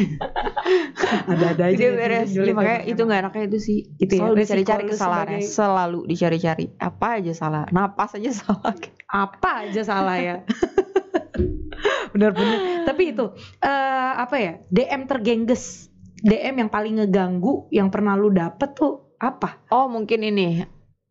[1.30, 1.74] ada-ada aja.
[1.74, 2.28] Jadi gitu, beres.
[2.30, 3.78] Ya, makanya itu nggak enaknya itu sih.
[3.96, 6.66] Gitu ya, selalu resiko dicari-cari kesalahannya, sebagai- selalu dicari-cari.
[6.78, 8.74] Apa aja salah, napas aja salah.
[9.06, 10.36] apa aja salah ya.
[12.12, 12.86] Bener-bener.
[12.86, 13.26] Tapi itu
[13.60, 14.52] eh apa ya?
[14.68, 15.90] DM tergengges.
[16.16, 19.60] DM yang paling ngeganggu yang pernah lu dapet tuh apa?
[19.72, 20.64] Oh mungkin ini.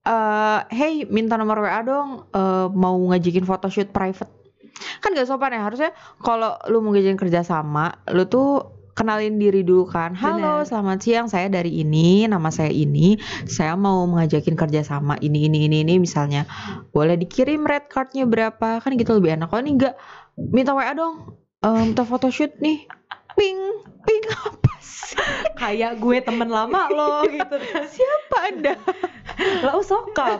[0.05, 2.29] eh hey minta nomor WA dong.
[2.29, 4.29] Eh, mau ngajakin photoshoot private.
[5.01, 5.91] Kan gak sopan ya harusnya
[6.21, 10.13] kalau lu mau ngajakin kerja sama lu tuh kenalin diri dulu kan.
[10.13, 10.69] Halo Bener.
[10.69, 11.27] selamat siang.
[11.27, 13.17] Saya dari ini nama saya ini.
[13.49, 15.97] Saya mau mengajakin kerja sama ini ini ini ini.
[15.97, 16.45] Misalnya
[16.93, 18.79] boleh dikirim red cardnya berapa?
[18.79, 19.49] Kan gitu lebih enak.
[19.49, 19.95] Kalau ini enggak
[20.37, 21.33] minta WA dong.
[21.65, 22.85] Eh, minta photoshoot nih
[23.35, 23.59] ping
[24.01, 25.15] ping apa sih
[25.55, 27.55] Kayak gue temen lama lo gitu
[27.87, 28.73] siapa anda
[29.61, 30.39] Lo sokap.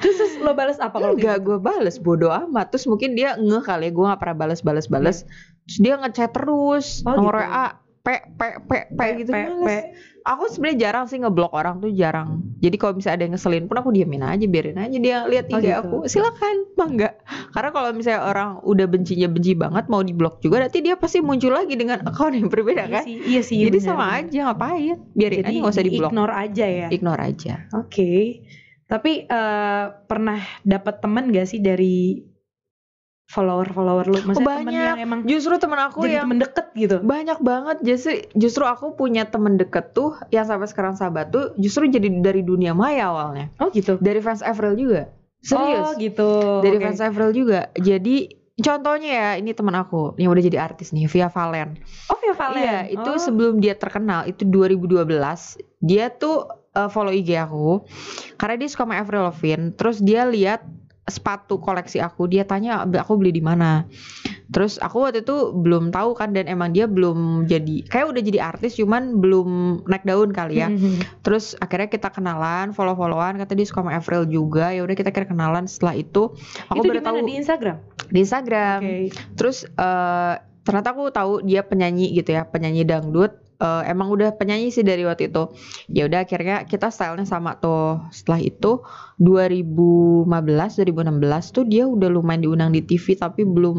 [0.00, 1.46] terus, terus lo balas apa kalau Enggak, gitu?
[1.52, 2.72] gue bales bodo amat.
[2.72, 5.28] Terus mungkin dia ngeh kali ya, gue gak pernah bales-bales-bales.
[5.68, 7.44] Terus dia ngechat terus, Oh, nomor gitu.
[7.44, 7.66] WA,
[8.02, 9.30] p, p, p, p, gitu.
[9.30, 9.62] P, Males.
[9.62, 9.70] P.
[10.22, 12.46] Aku sebenarnya jarang sih ngeblok orang tuh jarang.
[12.62, 15.58] Jadi kalau misalnya ada yang ngeselin pun aku diamin aja, biarin aja dia lihat Oh,
[15.58, 15.80] IG gitu.
[15.82, 15.96] aku.
[16.06, 17.10] Silakan, bangga.
[17.50, 21.50] Karena kalau misalnya orang udah bencinya benci banget mau diblok juga, nanti dia pasti muncul
[21.50, 23.02] lagi dengan akun yang berbeda Iya kan.
[23.02, 23.58] sih, iya sih.
[23.66, 24.96] Jadi bener, sama aja ngapain?
[25.10, 26.10] Biarin Jadi aja nggak usah diblok.
[26.14, 26.86] Ignore aja ya.
[26.90, 27.54] Ignore aja.
[27.74, 28.12] Oke.
[28.86, 32.22] Tapi eh, pernah dapat temen gak sih dari
[33.32, 34.18] follower-follower lu?
[34.22, 34.86] Maksudnya temen banyak.
[34.86, 36.96] yang emang Justru temen aku jadi yang temen deket gitu.
[37.00, 41.84] banyak banget justru justru aku punya temen deket tuh yang sampai sekarang sahabat tuh justru
[41.86, 43.96] jadi dari dunia maya awalnya Oh gitu.
[43.98, 46.60] dari fans Avril juga Oh serius gitu.
[46.60, 46.84] dari Oke.
[46.86, 48.16] fans Avril juga jadi
[48.54, 52.56] contohnya ya ini temen aku yang udah jadi artis nih Via Valen Oh ya Valen.
[52.58, 53.18] iya itu Oh.
[53.18, 55.08] sebelum dia terkenal itu 2012
[55.80, 57.82] dia tuh uh, follow IG aku
[58.34, 60.62] karena dia suka sama Avril Lavigne terus dia lihat
[61.02, 63.90] sepatu koleksi aku dia tanya aku beli di mana
[64.48, 68.38] terus aku waktu itu belum tahu kan dan emang dia belum jadi kayak udah jadi
[68.38, 69.48] artis cuman belum
[69.88, 71.24] naik daun kali ya Mhm.
[71.24, 75.10] terus akhirnya kita kenalan follow followan kata dia suka sama Avril juga ya udah kita
[75.10, 76.30] kira kenalan setelah itu
[76.68, 77.76] aku Itu baru tahu di Instagram?
[78.06, 78.96] di Instagram Oke.
[79.34, 83.38] Terus eh, ternyata aku tahu dia penyanyi gitu ya, penyanyi dangdut.
[83.62, 85.54] Eh, emang udah penyanyi sih dari waktu itu.
[85.86, 88.02] Ya udah akhirnya kita stylenya sama tuh.
[88.10, 88.82] Setelah itu
[89.22, 90.26] 2015,
[90.82, 93.78] 2016 tuh dia udah lumayan diundang di TV tapi belum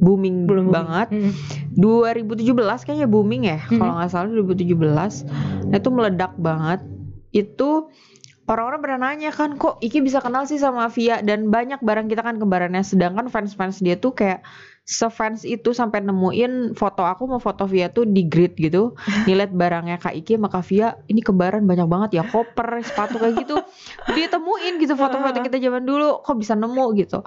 [0.00, 1.12] booming Belum banget.
[1.12, 1.32] Mhm.
[1.76, 3.76] 2017 kayaknya booming ya, Mhm.
[3.76, 5.28] kalau nggak salah 2017.
[5.68, 6.80] Nah, itu meledak banget.
[7.36, 7.92] Itu
[8.48, 12.26] orang-orang pernah nanya kan kok Iki bisa kenal sih sama Via dan banyak barang kita
[12.26, 14.42] kan kembarannya sedangkan fans-fans dia tuh kayak
[14.90, 18.98] sefans itu sampai nemuin foto aku mau foto Via tuh di grid gitu.
[19.30, 23.46] Nilihat barangnya Kak Iki sama Kak Via ini kembaran banyak banget ya koper sepatu kayak
[23.46, 23.54] gitu.
[24.18, 27.22] Dia temuin gitu foto-foto kita zaman dulu kok bisa nemu gitu.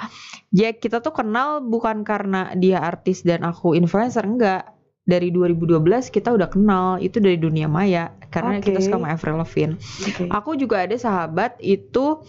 [0.52, 4.68] Ya kita tuh kenal bukan karena dia artis dan aku influencer enggak.
[5.04, 5.84] Dari 2012
[6.16, 8.88] kita udah kenal itu dari dunia maya karena kita Oke.
[8.88, 9.76] suka sama Avril Lavigne.
[9.76, 10.24] Oke.
[10.32, 12.24] aku juga ada sahabat itu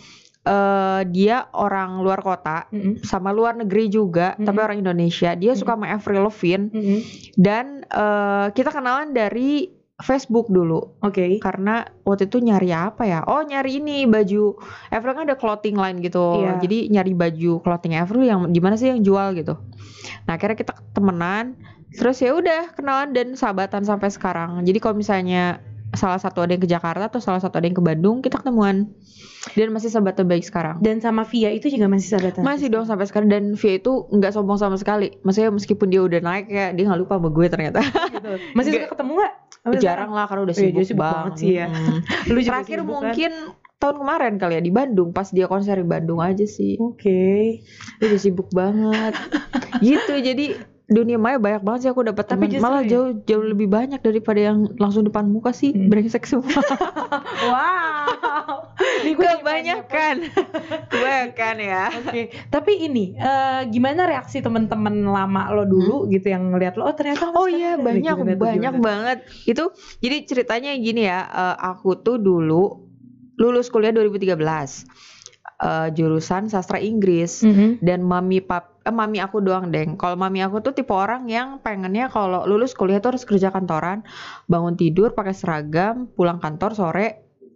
[0.45, 3.01] eh dia orang luar kota Mhm.
[3.01, 4.45] sama luar negeri juga Mhm.
[4.45, 6.99] tapi orang Indonesia dia suka sama Avril Lavigne Mhm.
[7.35, 11.39] dan eh, kita kenalan dari Facebook dulu Oke.
[11.39, 14.59] karena waktu itu nyari apa ya oh nyari ini baju
[14.91, 16.59] Avril kan ada clothing line gitu Iya.
[16.61, 19.55] jadi nyari baju clothing Avril yang di mana sih yang jual gitu
[20.27, 21.57] nah akhirnya kita temenan
[21.95, 25.63] terus ya udah kenalan dan sahabatan sampai sekarang jadi kalau misalnya
[25.95, 28.91] salah satu ada yang ke Jakarta atau salah satu ada yang ke Bandung kita ketemuan
[29.51, 32.41] dan masih sahabat terbaik sekarang Dan sama Via itu juga masih sahabatan.
[32.41, 36.19] masih dong sampai sekarang dan Via itu nggak sombong sama sekali maksudnya meskipun dia udah
[36.19, 38.31] naik ya dia nggak lupa sama gue ternyata Gitu.
[38.53, 38.81] Masih Nggak.
[38.81, 39.33] suka ketemu gak?
[39.77, 41.67] jarang lah karena udah Iya, sibuk, dia sibuk banget sih ya.
[41.67, 41.99] Mm.
[42.29, 43.01] Lu juga Terakhir sibuk kan?
[43.01, 43.33] mungkin
[43.75, 46.77] tahun kemarin kali ya di Bandung pas dia konser di Bandung aja sih.
[46.79, 47.61] Oke.
[47.97, 49.13] Dia udah sibuk banget.
[49.85, 50.47] gitu jadi
[50.85, 53.99] dunia maya banyak banget sih aku dapat Tapi teman malah ya- jauh jauh lebih banyak
[53.99, 55.89] daripada yang langsung depan muka sih Hmm.
[55.89, 56.45] brengsek semua
[57.45, 58.69] Wow.
[59.05, 60.17] Kebanyakan
[60.93, 66.75] kebanyakan ya Oke, tapi ini eh, gimana reaksi teman-teman lama lo dulu gitu yang ngeliat
[66.75, 67.33] lo oh ternyata Hmm.
[67.35, 68.85] Oh iya banyak tuh, banyak gimana?
[68.85, 69.65] banget itu
[69.99, 72.85] jadi ceritanya gini ya eh, aku tuh dulu
[73.35, 75.14] lulus kuliah 2013
[75.65, 77.41] eh, jurusan sastra Inggris.
[77.41, 77.81] Mhm.
[77.81, 79.97] dan mami pap eh, mami aku doang deng.
[79.97, 84.05] Kalau mami aku tuh tipe orang yang pengennya kalau lulus kuliah tuh harus kerja kantoran.
[84.45, 87.09] Bangun tidur pakai seragam pulang kantor sore.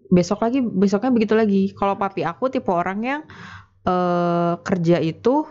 [0.09, 1.77] Besok lagi besoknya begitu lagi.
[1.77, 3.21] Kalau papi aku tipe orang yang
[3.85, 5.44] eh, kerja itu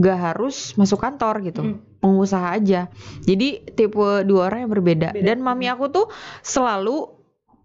[0.00, 1.62] gak harus masuk kantor gitu.
[1.62, 1.78] Hmm.
[2.00, 2.88] pengusaha aja.
[3.28, 5.12] Jadi tipe dua orang yang berbeda.
[5.12, 5.20] Beda.
[5.20, 6.08] dan mami aku tuh
[6.40, 7.19] selalu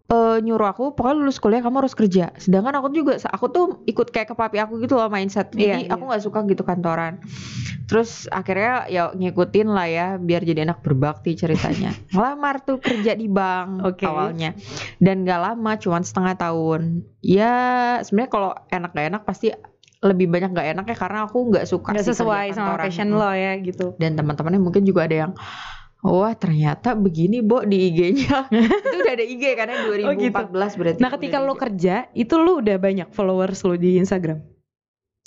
[0.06, 2.30] eh, nyuruh aku pokoknya lulus kuliah kamu harus kerja.
[2.38, 5.50] Sedangkan aku juga aku tuh ikut kayak ke papi aku gitu loh mindset.
[5.50, 7.22] Jadi Iya, aku nggak suka gitu kantoran.
[7.86, 11.94] Terus akhirnya ya ngikutin lah ya biar jadi anak berbakti ceritanya.
[12.14, 14.06] Ngelamar tuh kerja di bank Oke.
[14.06, 14.54] awalnya.
[14.98, 17.06] Dan gak lama cuman setengah tahun.
[17.22, 17.54] Ya
[18.02, 19.54] sebenarnya kalau enak gak enak pasti
[20.06, 23.58] lebih banyak gak enak ya karena aku nggak suka kerja sesuai sama passion lo ya
[23.58, 25.32] gitu Dan teman-temannya mungkin juga ada yang
[26.06, 28.46] Wah ternyata begini Bo di IG-nya
[28.86, 30.78] Itu udah ada IG karena 2014 Oh, gitu.
[30.78, 34.38] berarti nah ketika lo kerja itu lo udah banyak followers lo di Instagram?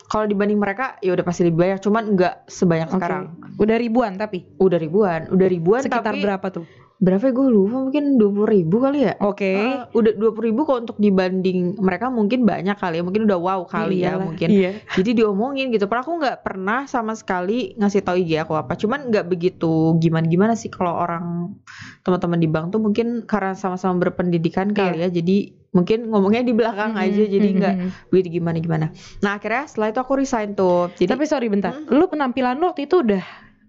[0.08, 2.96] Kalau dibanding mereka ya udah pasti lebih banyak Cuman nggak sebanyak Oke.
[2.96, 3.24] sekarang.
[3.58, 4.46] Udah ribuan tapi?
[4.56, 5.28] Udah ribuan.
[5.28, 6.64] Udah ribuan sekitar tapi berapa tuh
[6.98, 7.32] Berapa ya?
[7.32, 9.14] Gue lupa mungkin 20 ribu kali ya?
[9.22, 9.46] Oke.
[9.54, 13.02] Eh, udah 20 ribu kok untuk dibanding mereka mungkin banyak kali ya.
[13.06, 14.48] Mungkin udah wow kali ya Iyalah, mungkin.
[14.50, 14.70] iya.
[14.98, 15.86] Jadi diomongin gitu.
[15.86, 18.74] Padahal aku nggak pernah sama sekali ngasih tahu IG aku apa.
[18.74, 21.54] Cuman nggak begitu gimana gimana sih kalau orang
[22.02, 25.08] teman-teman di bank tuh mungkin karena sama-sama berpendidikan kali ya.
[25.08, 27.88] Jadi mungkin ngomongnya di belakang aja Mhm, jadi mhm, nggak mhm.
[28.08, 28.86] begitu gimana gimana
[29.20, 30.88] nah akhirnya setelah itu aku resign tuh.
[30.96, 31.76] Jadi tapi sorry bentar.
[31.76, 31.92] Hmm.
[31.92, 33.20] lo penampilan lo waktu itu udah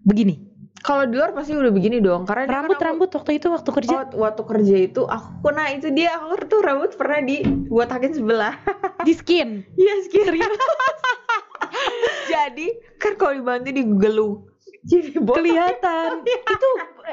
[0.07, 0.48] begini
[0.79, 3.69] kalau di luar pasti udah begini dong karena kan rambut aku- rambut waktu itu waktu
[3.71, 8.55] kerja Oh, waktu kerja itu aku nah itu dia aku tuh rambut pernah dibotakin sebelah
[9.07, 10.49] di skin Iya serius.
[12.29, 14.48] Jadi kan kalau dibantu digelung.
[14.81, 15.35] Jadi botak.
[15.39, 16.09] kelihatan
[16.53, 16.69] itu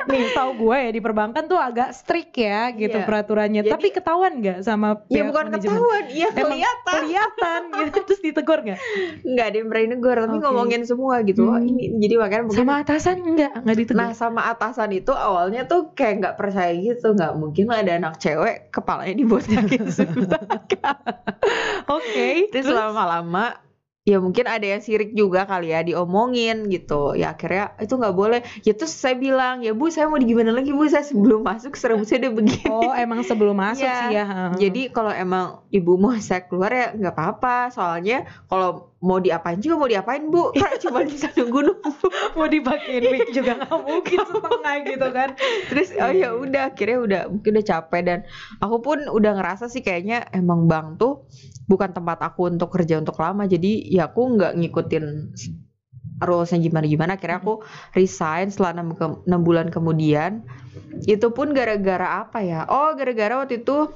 [0.07, 3.03] nih tahu gue ya di perbankan tuh agak strict ya gitu Iya.
[3.03, 5.73] peraturannya Jadi- tapi ketahuan nggak sama Ya bukan manajemen?
[5.73, 6.95] ketahuan, iya kelihatan.
[7.01, 8.79] kelihatan gitu terus ditegur nggak
[9.25, 10.43] Enggak ada yang berani negur, tapi Oke.
[10.43, 11.43] ngomongin semua gitu.
[11.45, 11.65] Oh, Hmm.
[11.65, 15.91] ini jadi makanya mungkin sama atasan nggak nggak ditegur Nah sama atasan itu awalnya tuh
[15.93, 20.43] kayak nggak percaya gitu nggak mungkin lah ada anak cewek kepalanya dibotakin sebelah
[21.87, 23.66] oke Terus lama-lama
[24.07, 27.19] ya mungkin ada yang sirik juga kali ya diomongin gitu.
[27.19, 28.41] Ya akhirnya itu nggak boleh.
[28.63, 30.87] Ya terus saya bilang ya bu saya mau digimana lagi bu?
[30.87, 32.71] Saya sebelum masuk serabut saya udah begini.
[32.71, 33.99] Oh emang sebelum masuk Iya.
[33.99, 34.25] sih ya
[34.57, 37.75] jadi kalau emang ibu mau saya keluar ya nggak apa-apa.
[37.75, 40.53] Soalnya kalau mau diapain juga mau diapain bu?
[40.57, 42.09] Kan cuma bisa nunggu nunggu.
[42.33, 45.29] Mau dipakein wig juga nggak mungkin setengah gitu kan.
[45.69, 48.03] Terus oh ya udah akhirnya udah mungkin udah capek.
[48.03, 48.19] Dan
[48.59, 51.29] aku pun udah ngerasa sih kayaknya emang bank tuh
[51.69, 53.45] bukan tempat aku untuk kerja untuk lama.
[53.45, 55.05] Jadi ya aku nggak ngikutin
[56.25, 57.11] rulesnya gimana gimana.
[57.21, 57.61] Akhirnya aku
[57.93, 60.41] resign setelah enam, ke- enam bulan kemudian.
[61.05, 62.65] Itu pun gara-gara apa ya?
[62.65, 63.93] Oh gara-gara waktu itu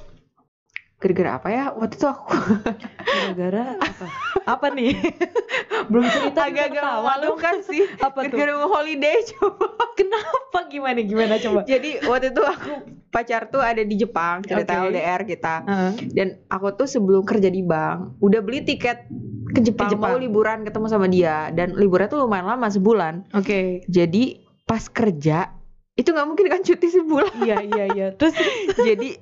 [1.01, 1.63] gara-gara apa ya?
[1.73, 2.29] Waktu itu aku
[3.09, 4.05] gara-gara apa?
[4.47, 4.93] Apa nih?
[5.89, 7.81] Belum cerita agak-agak memalukan sih.
[7.97, 8.37] Apa tuh?
[8.37, 9.65] Gara-gara mau holiday coba.
[9.93, 10.57] Kenapa?
[10.69, 11.33] Gimana gimana?
[11.35, 11.65] Coba.
[11.65, 12.71] Jadi waktu itu aku
[13.09, 14.93] pacar tuh ada di Jepang cerita Oke.
[14.93, 15.55] LDR kita.
[15.61, 15.91] Heeh.
[16.11, 19.09] dan aku tuh sebelum kerja di bank udah beli tiket
[19.51, 20.13] ke Jepang, Ke Jepang.
[20.13, 21.49] mau liburan ketemu sama dia.
[21.49, 23.33] Dan liburannya tuh lumayan lama sebulan.
[23.33, 23.83] Oke.
[23.85, 25.49] Jadi pas kerja
[25.91, 27.33] itu nggak mungkin kan cuti sebulan.
[27.41, 28.07] Iya iya iya.
[28.13, 28.31] Terus?
[28.77, 29.19] Jadi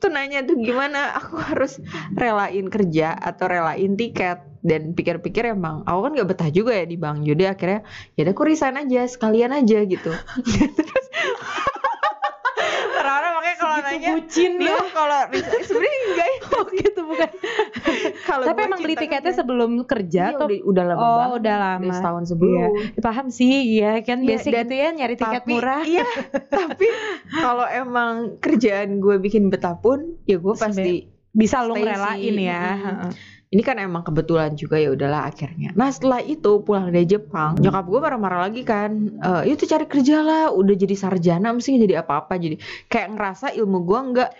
[0.00, 1.12] tuh nanya tuh gimana?
[1.20, 1.76] Aku harus
[2.16, 4.40] relain kerja atau relain tiket?
[4.60, 7.80] Dan pikir-pikir emang aku kan gak betah juga ya di bank jadi akhirnya
[8.12, 10.12] ya aku resign aja sekalian aja gitu.
[10.76, 11.06] Terus
[13.92, 15.20] nanya bucin ya kalau
[15.60, 16.38] sebenarnya enggak ya.
[16.50, 17.30] Oh gitu bukan.
[18.28, 21.30] Kalau tapi emang beli tiketnya sebelum kerja Iya, atau udah, udah lama Oh, banget.
[21.38, 21.80] udah lama.
[21.80, 22.70] udah setahun sebelum.
[22.98, 24.18] Paham sih iya kan.
[24.20, 25.82] Iya, basic dan- gitu ya nyari tiket tapi murah.
[25.84, 26.04] iya
[26.58, 26.86] tapi
[27.32, 30.94] kalau emang kerjaan gue bikin betah pun ya gue pasti
[31.30, 32.64] bisa lo ngerelain ya.
[33.50, 35.74] Ini kan emang kebetulan juga ya udahlah akhirnya.
[35.74, 39.10] Nah setelah itu pulang dari Jepang nyokap gue marah-marah lagi kan.
[39.18, 42.38] E, itu cari kerja lah udah jadi sarjana mesti jadi apa-apa.
[42.38, 44.30] Jadi kayak ngerasa ilmu gue nggak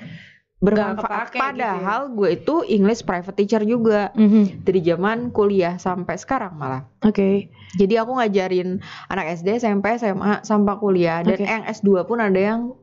[0.62, 1.33] bermanfaat.
[1.33, 1.42] kepake gitu ya.
[1.42, 4.14] padahal gue itu English private teacher juga.
[4.14, 4.62] Mhm.
[4.62, 6.87] dari zaman kuliah sampai sekarang malah.
[7.03, 7.51] Oke.
[7.75, 8.79] Jadi aku ngajarin
[9.11, 11.27] anak SD SMP SMA sampai kuliah.
[11.27, 11.51] Dan Oke.
[11.51, 12.79] yang S2 pun ada yang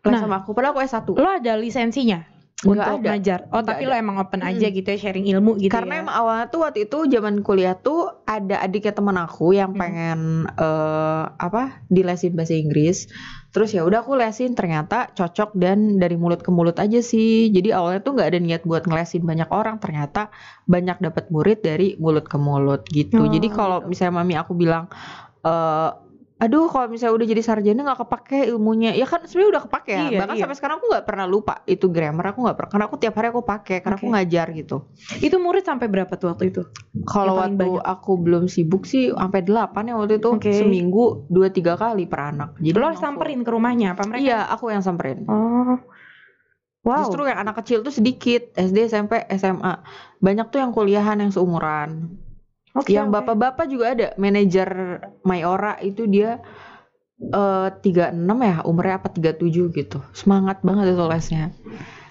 [0.00, 0.20] kelas Nah.
[0.24, 0.56] sama aku.
[0.56, 2.24] Padahal aku S1 lo ada lisensinya
[2.60, 3.08] Nggak untuk ada.
[3.16, 3.90] ngajar oh Nggak tapi ada.
[3.90, 6.78] lo emang open aja gitu ya sharing ilmu gitu Karena ya emang awalnya tuh waktu
[6.84, 9.80] itu zaman kuliah tuh ada adiknya temen aku yang Hmm.
[9.80, 10.20] pengen
[10.50, 13.08] eh, apa dilesin bahasa Inggris.
[13.50, 17.48] Terus ya udah aku lesin ternyata cocok dan dari mulut ke mulut aja sih.
[17.48, 19.80] Jadi awalnya tuh nggak ada niat buat ngelesin banyak orang.
[19.80, 20.28] Ternyata
[20.64, 23.18] banyak dapat murid dari mulut ke mulut gitu.
[23.18, 23.90] Oh, Jadi kalau gitu.
[23.90, 24.86] misalnya mami aku bilang
[25.40, 25.90] eh
[26.40, 30.00] Aduh, kalau misalnya udah jadi sarjana nggak kepake ilmunya, ya kan sebenarnya udah kepake ya.
[30.08, 30.42] Iya, Bahkan iya.
[30.48, 32.70] sampai sekarang aku nggak pernah lupa itu grammar aku nggak pernah.
[32.72, 34.14] Karena aku tiap hari aku pakai, karena aku Oke.
[34.16, 34.76] ngajar gitu.
[35.20, 36.62] itu murid sampai berapa tuh waktu itu
[37.04, 37.84] Kalau waktu banyak.
[37.84, 40.48] aku belum sibuk sih sampai delapan ya waktu itu Oke.
[40.48, 42.56] seminggu dua tiga kali per anak.
[42.56, 45.28] Jadi lo samperin ke rumahnya apa mereka Iya, aku yang samperin.
[45.28, 45.76] oh
[46.80, 49.84] wow Justru yang anak kecil tuh sedikit SD, SMP, SMA.
[50.16, 52.16] Banyak tuh yang kuliahan yang seumuran.
[52.70, 54.08] Oke, yang bapak-bapak juga ada.
[54.14, 54.68] Manajer
[55.26, 56.38] Mayora itu dia
[57.20, 59.98] eh 36 ya, umurnya apa 37 gitu.
[60.16, 61.52] Semangat banget itu lesnya.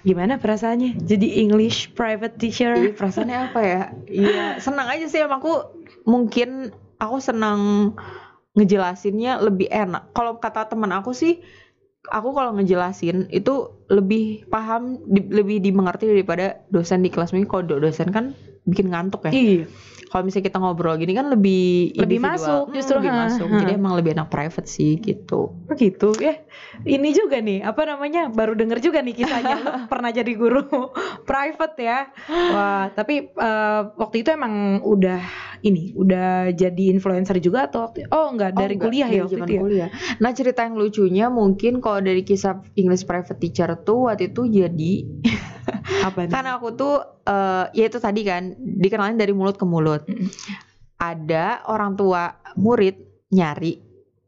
[0.00, 0.96] Gimana perasaannya?
[1.02, 2.72] Jadi English private teacher?
[2.72, 3.82] Iya, perasaannya apa ya?
[4.08, 5.54] Iya, senang aja sih emang aku
[6.08, 7.92] mungkin aku senang
[8.56, 10.12] ngejelasinnya lebih enak.
[10.12, 11.40] Kalau kata teman aku sih,
[12.08, 17.30] aku kalau ngejelasin itu lebih paham, di- lebih dimengerti daripada dosen di kelas.
[17.32, 18.32] Mungkin kalau do- dosen kan
[18.64, 19.32] bikin ngantuk ya.
[19.32, 19.64] Iya.
[20.10, 23.46] Kalau misalnya kita ngobrol gini kan lebih Lebih masuk, Hmm, justru, lebih ha, masuk.
[23.46, 23.58] ha.
[23.62, 25.54] Jadi emang lebih enak private sih gitu.
[25.54, 26.34] Oh gitu ya.
[26.82, 28.26] Ini juga nih, apa namanya?
[28.26, 29.54] Baru denger juga nih kisahnya.
[29.56, 30.66] Lu pernah jadi guru
[31.30, 32.10] private ya.
[32.26, 35.22] Wah, tapi eh, waktu itu emang udah
[35.62, 39.38] ini, udah jadi influencer juga atau waktu Oh, enggak, dari Oh, enggak, kuliah ya waktu
[39.40, 39.60] itu ya.
[39.60, 39.88] kuliah.
[40.18, 44.92] Nah cerita yang lucunya mungkin kalau dari kisah English private teacher tuh waktu itu jadi
[46.06, 46.94] Apa kan aku tuh
[47.24, 50.02] eh ya itu tadi kan dikenalin dari mulut ke mulut.
[51.00, 52.28] Ada orang tua
[52.60, 52.96] murid
[53.32, 53.80] nyari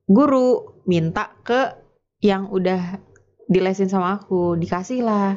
[0.09, 1.73] guru minta ke
[2.23, 3.12] yang udah
[3.53, 5.37] dilesin sama aku dikasih lah.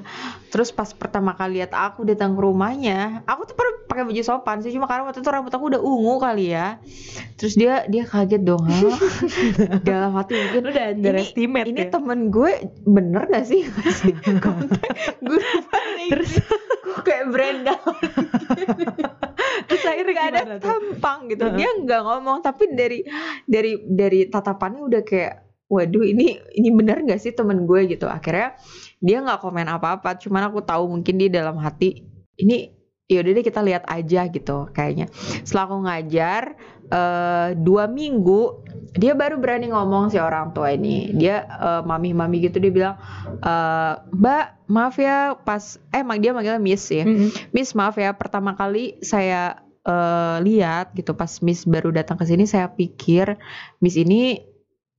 [0.49, 4.63] Terus pas pertama kali lihat aku datang ke rumahnya aku tuh pernah pakai baju sopan
[4.63, 6.79] sih cuma karena waktu itu rambut aku udah ungu kali ya.
[7.35, 8.97] Terus dia dia kaget dong "Hah?"
[9.87, 11.91] dalam hati mungkin udah underestimate ini ya.
[11.91, 12.51] temen gue
[12.87, 13.67] bener gak sih?
[14.39, 15.43] Kontak gue
[16.09, 16.31] Terus
[16.87, 17.75] gue kayak Brenda
[19.65, 21.45] terus akhirnya gak ada tampang gitu.
[21.55, 23.03] Dia nggak ngomong tapi dari
[23.47, 27.89] dari dari tatapannya udah kayak waduh ini ini bener gak sih temen gue?
[27.89, 28.05] Gitu.
[28.05, 28.57] Akhirnya
[29.01, 32.05] dia nggak komen apa-apa cuman aku tahu mungkin di dalam hati
[32.39, 32.73] ini
[33.05, 35.09] yaudah deh kita lihat aja gitu kayaknya.
[35.45, 36.41] Setelah aku ngajar
[36.89, 41.13] eh, dua minggu dia baru berani ngomong si orang tua ini.
[41.13, 42.95] Dia eh, mami-mami gitu dia bilang
[43.45, 47.05] eh, mbak maaf ya pas eh mak dia manggilnya miss ya.
[47.05, 47.29] Mm-mm.
[47.53, 52.49] Miss maaf ya pertama kali saya eh, lihat gitu pas Miss baru datang ke sini
[52.49, 53.37] saya pikir
[53.85, 54.41] Miss ini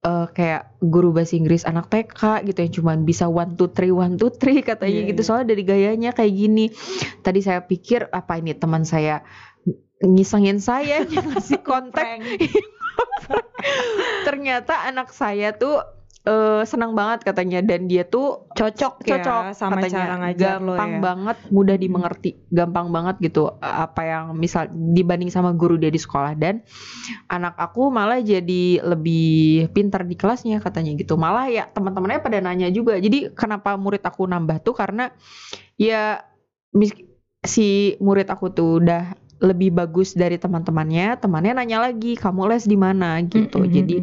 [0.02, 4.16] eh, kayak guru bahasa Inggris anak TK gitu yang cuman bisa one two three one
[4.16, 5.20] two three katanya Iya, gitu.
[5.22, 5.26] iya.
[5.28, 6.64] soalnya dari gayanya kayak gini.
[7.22, 9.22] Tadi saya pikir apa ini teman saya
[10.02, 12.04] ngisengin saya ngasih kontak?
[14.26, 15.80] Ternyata anak saya tuh
[16.26, 17.62] eh, senang banget katanya.
[17.62, 19.94] Dan dia tuh Cocok, cocok ya sama katanya.
[19.94, 21.00] cara ngajar lo gampang ya.
[21.00, 22.30] banget mudah dimengerti.
[22.50, 26.34] Gampang banget gitu apa yang misal dibanding sama guru dia di sekolah.
[26.34, 26.66] Dan
[27.30, 31.14] anak aku malah jadi lebih pintar di kelasnya katanya gitu.
[31.14, 32.98] Malah ya teman-temannya pada nanya juga.
[32.98, 34.74] Jadi kenapa murid aku nambah tuh?
[34.74, 35.14] Karena
[35.78, 36.26] ya
[37.46, 41.20] si murid aku tuh udah lebih bagus dari teman-temannya.
[41.20, 43.20] Temannya nanya lagi kamu les di mana?
[43.20, 43.52] Gitu.
[43.52, 43.96] Mm, mm, jadi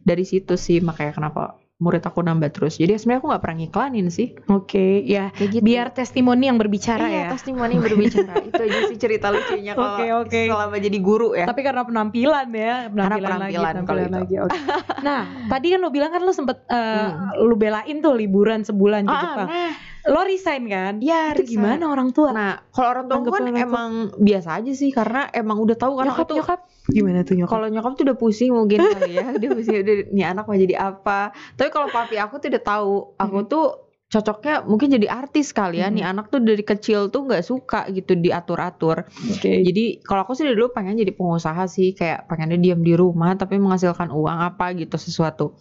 [0.00, 4.06] dari situ sih makanya kenapa murid aku nambah terus jadi sebenarnya aku nggak pernah ngiklanin
[4.08, 7.28] sih Oke, ya kayak gitu biar testimoni yang berbicara iya, ya.
[7.30, 10.40] testimoni berbicara itu aja sih cerita lucunya kalau Oke, oke.
[10.50, 14.18] selama jadi guru ya Tapi karena penampilan ya, penampilan, penampilan lagi, kalau penampilan itu.
[14.18, 14.34] lagi.
[14.42, 14.58] oke.
[14.98, 17.38] Nah, tadi kan lo bilang kan lo sempet eh, Hmm.
[17.40, 19.48] lu belain tuh liburan sebulan ke Ah, Jepang.
[19.48, 19.72] nah,
[20.08, 20.92] Lo resign kan?
[20.98, 21.52] ya Itu resign.
[21.52, 22.32] gimana orang tua?
[22.32, 23.62] nah kalau orang tua kan orang tua.
[23.62, 27.36] emang biasa aja sih karena emang udah tahu kan nyokap aku tuh nyokap gimana tuh
[27.36, 27.52] nyokap?
[27.52, 30.74] kalau nyokap tuh udah pusing mungkin kali ya dia pusing udah nih anak mau jadi
[30.74, 31.20] apa
[31.52, 33.46] tapi kalau papi aku tuh udah tahu aku Hmm.
[33.46, 33.66] tuh
[34.08, 36.00] cocoknya mungkin jadi artis kali ya Hmm.
[36.00, 39.60] nih anak tuh dari kecil tuh nggak suka gitu diatur-atur Oke.
[39.60, 43.36] jadi kalau aku sih dari dulu pengen jadi pengusaha sih kayak pengennya diam di rumah
[43.36, 45.52] tapi menghasilkan uang apa gitu sesuatu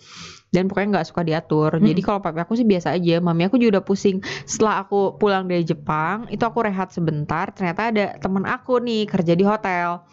[0.47, 1.75] dan pokoknya nggak suka diatur.
[1.75, 1.83] Hmm.
[1.83, 3.19] jadi kalau papi aku sih biasa aja.
[3.19, 4.23] Mami aku juga udah pusing.
[4.47, 7.51] Setelah aku pulang dari Jepang itu aku rehat sebentar.
[7.51, 10.07] Ternyata ada teman aku nih kerja di hotel.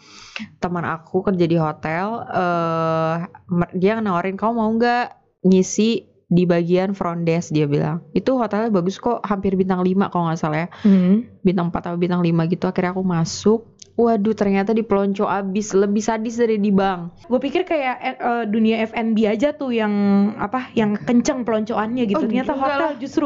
[0.59, 3.15] Teman aku kerja di hotel eh
[3.47, 5.05] mer- dia nawarin kamu mau nggak
[5.47, 7.55] ngisi di bagian front desk?
[7.55, 8.03] Dia bilang.
[8.11, 10.69] Itu hotelnya bagus kok hampir bintang 5 kalau nggak salah ya.
[10.83, 11.23] Hmm.
[11.45, 12.67] bintang 4 atau bintang 5 gitu.
[12.67, 17.63] Akhirnya aku masuk waduh ternyata di pelonco abis lebih sadis dari di bank Gue pikir
[17.63, 19.91] kayak eh, dunia F&B aja tuh yang
[20.35, 22.19] apa, yang kenceng peloncoannya gitu.
[22.19, 23.25] Oh, Ternyata hotel justru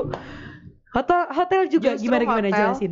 [0.89, 2.57] hotel hotel juga Justru gimana gimana hotel.
[2.69, 2.91] jelasin.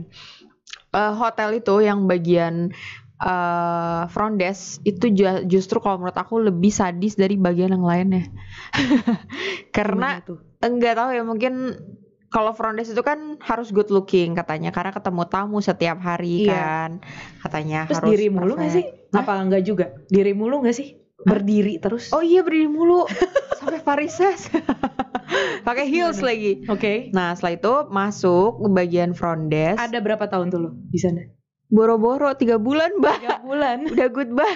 [0.90, 2.74] Eh, hotel itu yang bagian
[3.18, 8.30] eh front desk itu ju- justru kalau menurut aku lebih sadis dari bagian yang lainnya
[9.76, 11.54] karena Gimana enggak tahu ya mungkin
[12.28, 16.52] kalau front desk itu kan harus good looking katanya karena ketemu tamu setiap hari Iya.
[16.52, 16.90] kan
[17.40, 18.86] katanya Terus harus diri mulu gak sih?
[19.12, 19.24] Hah?
[19.24, 19.86] Apa enggak juga?
[20.08, 21.00] Diri mulu gak sih?
[21.18, 22.12] Berdiri terus.
[22.12, 23.08] Oh iya berdiri mulu
[23.60, 24.48] sampai varises.
[25.68, 26.30] Pakai heels Gimana?
[26.32, 26.52] lagi.
[26.68, 26.94] Oke.
[27.12, 29.80] Nah setelah itu masuk ke bagian front desk.
[29.80, 31.24] Ada berapa tahun tuh lo di sana?
[31.68, 33.20] Boro-boro tiga bulan bah.
[33.20, 33.84] Tiga bulan.
[33.92, 34.56] Udah goodbye.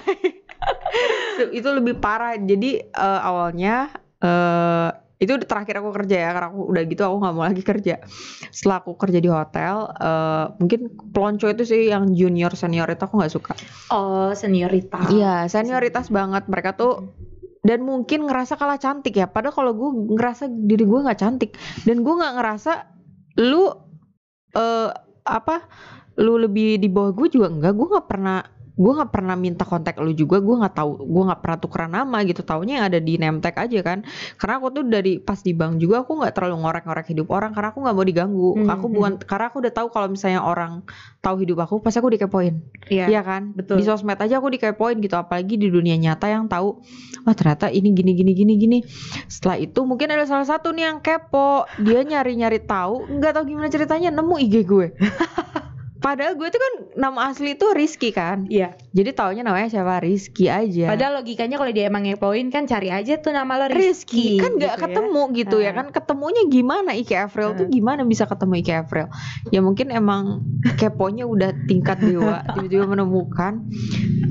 [1.52, 2.36] Itu lebih parah.
[2.36, 4.90] Jadi eh, awalnya eh
[5.22, 7.96] itu terakhir aku kerja ya karena aku udah gitu aku nggak mau lagi kerja.
[8.50, 10.80] Setelah aku kerja di hotel, eh, mungkin
[11.14, 13.54] pelonco itu sih yang junior senior itu aku nggak suka.
[13.94, 15.14] Oh, senioritas.
[15.14, 17.14] Iya, senioritas banget mereka tuh
[17.62, 19.30] dan mungkin ngerasa kalah cantik ya.
[19.30, 21.54] Padahal kalau gue ngerasa diri gue nggak cantik
[21.86, 22.72] dan gue nggak ngerasa
[23.38, 23.70] lu
[24.58, 24.90] eh
[25.22, 25.70] apa
[26.18, 28.42] lu lebih di bawah gue juga enggak gue nggak pernah
[28.72, 32.18] gue nggak pernah minta kontak lu juga gue nggak tahu gue nggak pernah tukeran nama
[32.24, 34.08] gitu taunya yang ada di name tag aja kan
[34.40, 37.70] karena aku tuh dari pas di bank juga aku nggak terlalu ngorek-ngorek hidup orang karena
[37.76, 38.96] aku nggak mau diganggu Hmm, aku hmm.
[38.96, 40.84] bukan karena aku udah tahu kalau misalnya orang
[41.20, 43.08] tahu hidup aku pasti aku dikepoin Iya.
[43.08, 43.80] Iya kan betul.
[43.80, 46.82] di sosmed aja aku dikepoin gitu apalagi di dunia nyata yang tahu
[47.24, 48.78] wah ternyata ini gini gini gini gini
[49.28, 53.44] setelah itu mungkin ada salah satu nih yang kepo dia nyari nyari tahu nggak tahu
[53.48, 54.88] gimana ceritanya nemu IG gue
[56.02, 58.44] padahal gue tuh kan nama asli tuh Rizky kan?
[58.46, 58.74] Iya.
[58.90, 60.02] jadi taunya namanya siapa?
[60.02, 60.90] Rizky aja.
[60.90, 64.42] Padahal logikanya kalau dia emang ngepoin kan cari aja tuh nama lo Rizky Rizky.
[64.42, 64.84] kan nggak gitu ya.
[64.84, 65.74] ketemu gitu ya Ah.
[65.74, 66.92] kan ketemunya gimana?
[66.92, 69.08] Ike Avril tuh gimana bisa ketemu Ike Avril
[69.48, 70.42] ya mungkin emang
[70.76, 73.62] keponya udah tingkat dewa tiba-tiba menemukan.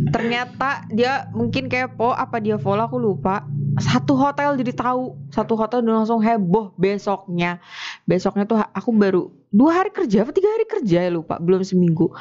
[0.09, 2.83] Ternyata dia mungkin kepo apa dia follow?
[2.83, 3.47] Aku lupa.
[3.79, 5.15] Satu hotel jadi tahu.
[5.31, 7.63] Satu hotel udah langsung heboh besoknya.
[8.03, 12.15] Besoknya tuh aku baru dua hari kerja apa tiga hari kerja ya lupa belum seminggu.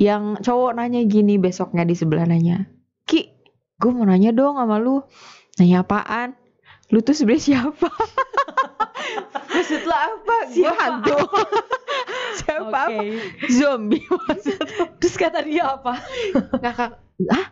[0.00, 2.64] Yang cowok nanya gini besoknya di sebelah nanya
[3.04, 3.28] Ki
[3.76, 5.04] gue mau nanya dong sama lu
[5.56, 6.32] nanya apaan?
[6.88, 7.88] Lu tuh sebenarnya siapa?
[9.52, 10.36] Maksud lu apa?
[10.48, 10.80] Gue Siapa?
[10.80, 11.18] hantu
[12.40, 12.96] siapa Oke.
[12.96, 13.02] apa?
[13.50, 14.58] Zombie maksud
[14.98, 16.00] Terus kata dia apa?
[16.56, 16.90] ngakak
[17.28, 17.46] ah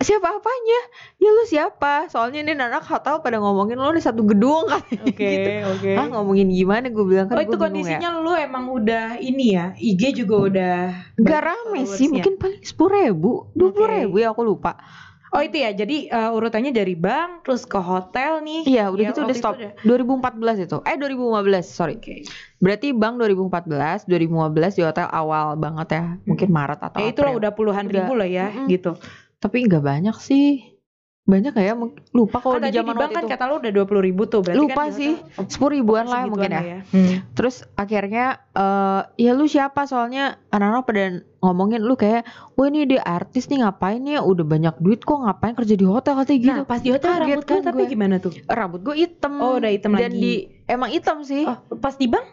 [0.00, 0.80] siapa apanya
[1.16, 5.12] ya lu siapa soalnya ini anak hotel pada ngomongin lu di satu gedung kan Oke,
[5.20, 5.50] gitu.
[5.68, 5.92] oke.
[5.92, 9.76] ah ngomongin gimana gue bilang kan Oh itu ya kondisinya lu emang udah ini ya
[9.76, 10.76] IG juga udah
[11.16, 13.96] Gak rame sih, mungkin paling sepuluh ribu, dua puluh Oke.
[14.00, 14.80] ribu ya aku lupa.
[15.30, 19.08] Oh itu ya jadi eh, urutannya dari bank terus ke hotel nih Iya, udah Ya,
[19.10, 19.54] gitu udah itu stop.
[19.54, 21.94] udah- 2014 itu, eh 2015 sorry.
[21.94, 22.26] Oke
[22.56, 27.30] Berarti bank 2014, 2015 di hotel awal banget ya, mungkin Maret atau Ya itu lah
[27.30, 27.38] April.
[27.38, 27.94] udah puluhan Udah.
[27.94, 28.66] ribu lah ya Mm-mm.
[28.66, 28.92] gitu
[29.40, 30.76] Tapi nggak banyak sih,
[31.22, 33.32] banyak kayak mungkin lupa kalau Kan di zaman di bank waktu kan itu.
[33.32, 35.12] kata lu udah 20 ribu tuh berarti Lupa kan sih,
[35.46, 36.60] sepuluh ribuan lah mungkin ya.
[36.60, 37.14] lah Hmm.
[37.32, 41.02] Terus akhirnya eh ya lu siapa soalnya anak-anak pada
[41.40, 45.54] ngomongin lu kayak wah ini dia artis nih ngapain ya udah banyak duit kok ngapain
[45.54, 47.90] kerja di hotel katanya gitu Nah pas di hotel Kaget rambut kan lu tapi gue.
[47.90, 48.32] gimana tuh?
[48.44, 50.34] rambut gue hitam Oh udah hitam dan lagi di
[50.66, 52.26] emang hitam sih Oh pas di bank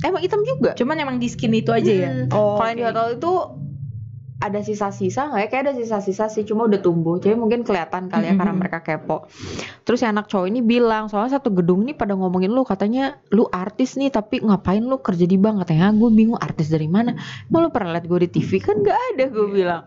[0.00, 2.10] emang hitam juga cuman emang di skin itu aja ya?
[2.10, 2.32] Hmm.
[2.32, 3.32] Oh kalau yang di hotel itu
[4.40, 5.48] ada sisa-sisa nggak ya?
[5.48, 7.20] Kayak ada sisa-sisa sih cuma udah tumbuh.
[7.20, 8.58] Jadi mungkin kelihatan kali ya karena Mhm.
[8.58, 9.28] mereka kepo.
[9.84, 13.44] Terus yang anak cowok ini bilang soalnya satu gedung ini pada ngomongin lu katanya lu
[13.46, 15.60] artis nih tapi ngapain lu kerja di bank?
[15.62, 17.12] Katanya "Ah, gue bingung artis dari mana?
[17.46, 19.82] Emang lu pernah liat gue di TV kan nggak ada gue Iya, bilang.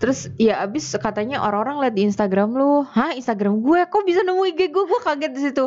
[0.00, 3.84] Terus ya abis katanya orang-orang liat di Instagram lu hah Instagram gue?
[3.86, 5.64] Kok bisa nemu IG gue gue kaget di situ.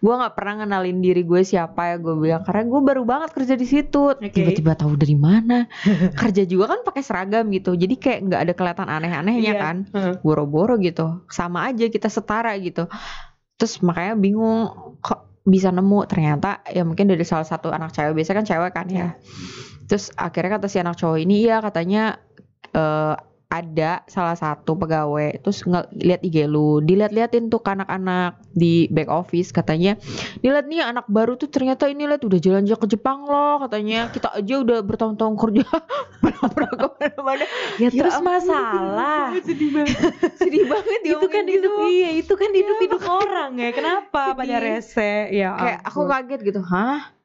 [0.00, 2.42] Gue nggak pernah ngenalin diri gue siapa ya gue bilang.
[2.42, 4.10] Karena gue baru banget kerja di situ.
[4.10, 4.34] Oke.
[4.34, 5.70] tiba-tiba tahu dari mana.
[6.12, 9.60] Kerja juga kan pakai seragam gitu jadi kayak nggak ada kelihatan aneh-anehnya Iya.
[9.60, 9.76] kan.
[10.20, 11.22] Boro-boro gitu.
[11.28, 12.88] Sama aja kita setara gitu.
[13.56, 14.68] Terus makanya bingung
[14.98, 16.04] kok bisa nemu.
[16.04, 18.16] Ternyata ya mungkin dari salah satu anak cewek.
[18.16, 18.96] Biasanya kan cewek kan ya.
[18.96, 19.08] Iya.
[19.86, 22.18] terus akhirnya kata si anak cowok ini ya katanya
[22.74, 23.14] eh,
[23.56, 29.50] ada salah satu pegawai terus ngeliat IG lu dilihat-liatin tuh ke anak-anak di back office
[29.50, 29.96] katanya
[30.40, 34.08] dilihat nih anak baru tuh ternyata ini lihat udah jalan-jalan ke Jepang loh katanya.
[34.10, 35.64] Kita aja udah bertahun-tahun kerja
[36.22, 37.44] belum pernah ke mana-mana.
[37.80, 39.32] Ya, Ya terus masalah.
[39.40, 39.96] sedih banget.
[40.36, 41.86] Sedih banget itu kan diomongin hidup gitu.
[41.88, 43.70] iya itu kan hidup hidup orang ya.
[43.72, 45.30] Kenapa pada rese?
[45.32, 46.60] Ya kayak aku kaget gitu.
[46.60, 47.15] Hah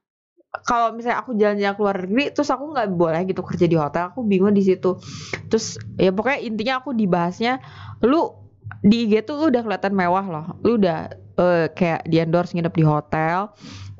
[0.51, 4.19] kalau misalnya aku jalan-jalan keluar negeri terus aku nggak boleh gitu kerja di hotel aku
[4.27, 4.99] bingung di situ.
[5.47, 7.63] Terus ya pokoknya intinya aku dibahasnya
[8.03, 8.35] lu
[8.83, 10.45] di IG tuh lu udah kelihatan mewah loh.
[10.59, 11.07] Lu udah
[11.39, 13.47] eh, kayak di endorse nginep di hotel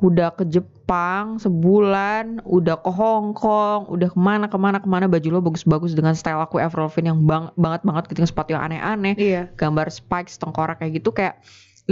[0.02, 5.06] udah ke Jepang sebulan udah ke Hong Kong udah ke mana ke mana ke mana
[5.06, 8.50] baju lo bagus-bagus dengan style aku Avril Lavigne yang bang, banget banget gitu dengan sepatu
[8.58, 9.46] yang aneh-aneh iya.
[9.54, 11.38] gambar spikes tengkorak kayak gitu kayak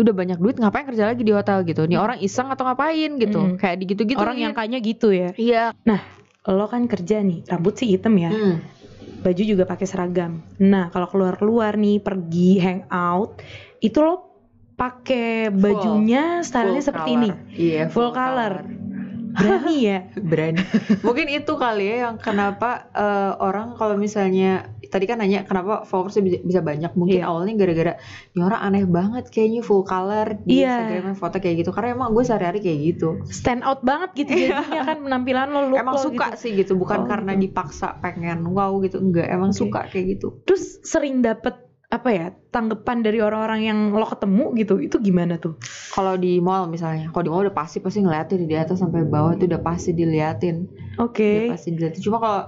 [0.03, 1.61] udah banyak duit ngapain kerja lagi di hotel?
[1.67, 1.83] gitu.
[1.85, 3.19] Nih orang iseng atau ngapain?
[3.19, 3.39] gitu.
[3.39, 3.55] Mm.
[3.59, 5.29] kayak di gitu-gitu orang yang kayaknya gitu ya?
[5.35, 5.63] Iya.
[6.47, 8.31] Lo kan kerja nih rambut sih hitam ya.
[8.31, 8.57] Hmm.
[9.19, 10.39] baju juga pakai seragam.
[10.63, 13.43] Nah kalau keluar keluar nih pergi hangout
[13.83, 14.31] itu lo
[14.79, 17.19] pakai bajunya stylenya Full seperti color.
[17.19, 17.29] ini
[17.59, 18.53] iya full color.
[19.35, 19.99] Berani ya?
[20.31, 20.63] Berani.
[21.03, 26.21] Mungkin itu kali ya yang kenapa eh, orang kalau misalnya tadi kan nanya kenapa followersnya
[26.21, 27.25] bisa, bisa banyak mungkin Iya.
[27.25, 27.93] awalnya gara-gara
[28.33, 30.73] ini orang aneh banget kayaknya full color di Iya.
[30.75, 34.81] Instagramnya foto kayak gitu karena emang gue sehari-hari kayak gitu stand out banget gitu jadinya
[34.83, 36.41] kan penampilan lo look emang lo suka gitu.
[36.41, 37.43] sih gitu bukan Oh, karena gitu.
[37.47, 39.59] dipaksa pengen wow gitu enggak emang Oke.
[39.61, 41.55] suka kayak gitu terus sering dapet
[41.87, 45.57] apa ya tanggapan dari orang-orang yang lo ketemu gitu itu gimana tuh
[45.89, 49.33] kalau di mall misalnya kalau di mall udah pasti pasti ngeliatin di atas sampai bawah
[49.33, 50.69] itu udah pasti diliatin
[51.01, 52.41] oke udah pasti diliatin cuma kalau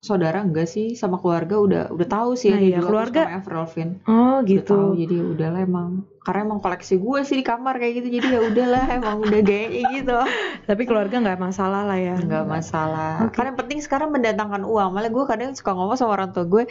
[0.00, 3.36] saudara enggak sih sama keluarga udah udah tahu sih Nah, ada iya, juga keluarga- sama
[3.36, 3.94] Avril Lavigne.
[4.02, 4.78] Oh Udah tahu, gitu.
[4.96, 5.90] jadi udahlah emang
[6.20, 9.82] karena emang koleksi gue sih di kamar kayak gitu jadi ya udahlah emang udah gayanya
[9.90, 10.18] gitu
[10.62, 12.16] Tapi keluarga nggak masalah lah ya.
[12.16, 13.32] nggak masalah Oke.
[13.34, 16.64] karena yang penting sekarang mendatangkan uang malah gue kadang suka ngomong sama orang tua gue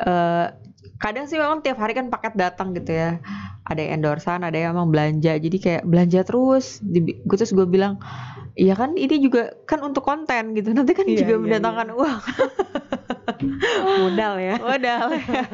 [0.00, 0.46] eh
[0.96, 3.20] kadang sih memang tiap hari kan paket datang gitu ya
[3.62, 7.64] ada yang endorsan ada yang emang belanja jadi kayak belanja terus Di- gue terus gue
[7.64, 8.00] bilang
[8.56, 12.20] Iya kan ini juga kan untuk konten gitu nanti kan Iya, juga iya, mendatangkan uang
[14.00, 14.56] Modal ya.
[14.56, 15.06] modal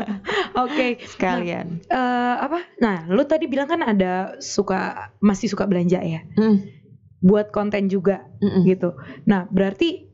[0.62, 1.03] Oke.
[1.03, 2.62] sekalian Eh, apa?
[2.78, 6.22] Nah, lu tadi bilang kan ada suka masih suka belanja ya.
[6.38, 6.62] Hmm,
[7.18, 8.62] Buat konten juga mm-mm.
[8.66, 8.95] gitu.
[9.26, 10.07] Nah, berarti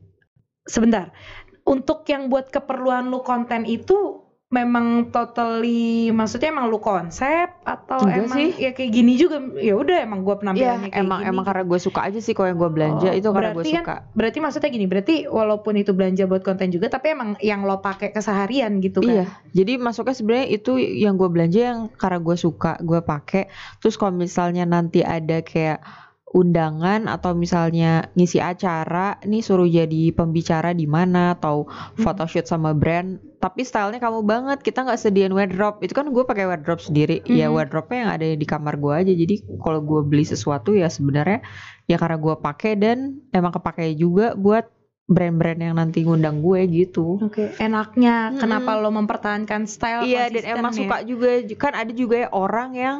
[0.65, 1.13] sebentar.
[1.61, 8.17] Untuk yang buat keperluan lu konten itu memang totally maksudnya emang lu konsep atau Enggak
[8.19, 8.49] emang sih.
[8.57, 11.29] ya kayak gini juga ya udah emang Iya penampilannya kayak emang gini.
[11.29, 13.73] emang karena gue suka aja sih kalau yang gue belanja Oh, itu karena gue kan-
[13.77, 17.77] suka Berarti maksudnya gini, berarti walaupun itu belanja buat konten juga tapi emang yang lo
[17.77, 19.21] pakai keseharian gitu kan.
[19.21, 23.53] Iya, jadi masuknya sebenarnya itu yang gue belanja yang karena gue suka, gue pakai.
[23.77, 30.71] Terus kalau misalnya nanti ada kayak undangan atau misalnya ngisi acara, nih suruh jadi pembicara
[30.71, 31.99] di mana atau Hmm.
[31.99, 34.61] photoshoot sama brand, tapi stylenya kamu banget.
[34.61, 35.81] Kita nggak sediain wardrobe.
[35.81, 37.25] Itu kan gue pakai wardrobe sendiri.
[37.25, 37.55] Ya Mhm.
[37.55, 39.09] wardrobe yang ada di kamar gue aja.
[39.11, 41.41] Jadi kalau gue beli sesuatu ya sebenarnya
[41.85, 42.97] ya karena gue pakai dan
[43.29, 44.69] emang kepakai juga buat
[45.05, 47.17] brand-brand yang nanti ngundang gue gitu.
[47.19, 48.37] Oke, enaknya Mm-mm.
[48.37, 50.85] kenapa lo mempertahankan style Iya dan emang ya?
[50.85, 52.97] suka juga kan ada juga ya orang yang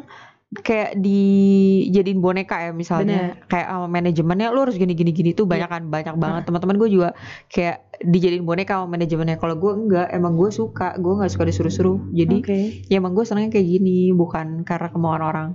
[0.50, 3.38] kayak dijadiin boneka ya misalnya.
[3.46, 6.42] Kayak sama manajemennya lu harus gini gini gini tuh banyak kan banyak banget.
[6.50, 7.10] Teman-teman gue juga
[7.54, 9.38] kayak dijadiin boneka sama manajemennya.
[9.38, 10.98] Kalau gue enggak emang gue suka.
[10.98, 12.10] Gue nggak suka disuruh-suruh.
[12.18, 15.50] Jadi Oke, ya emang gue senangnya kayak gini bukan karena kemauan orang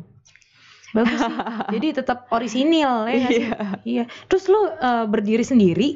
[0.95, 1.37] bagus sih.
[1.75, 3.43] Jadi tetap orisinil ya nggak sih?
[3.43, 3.59] iya.
[3.83, 4.05] Iya.
[4.31, 5.89] Terus lu eh, berdiri sendiri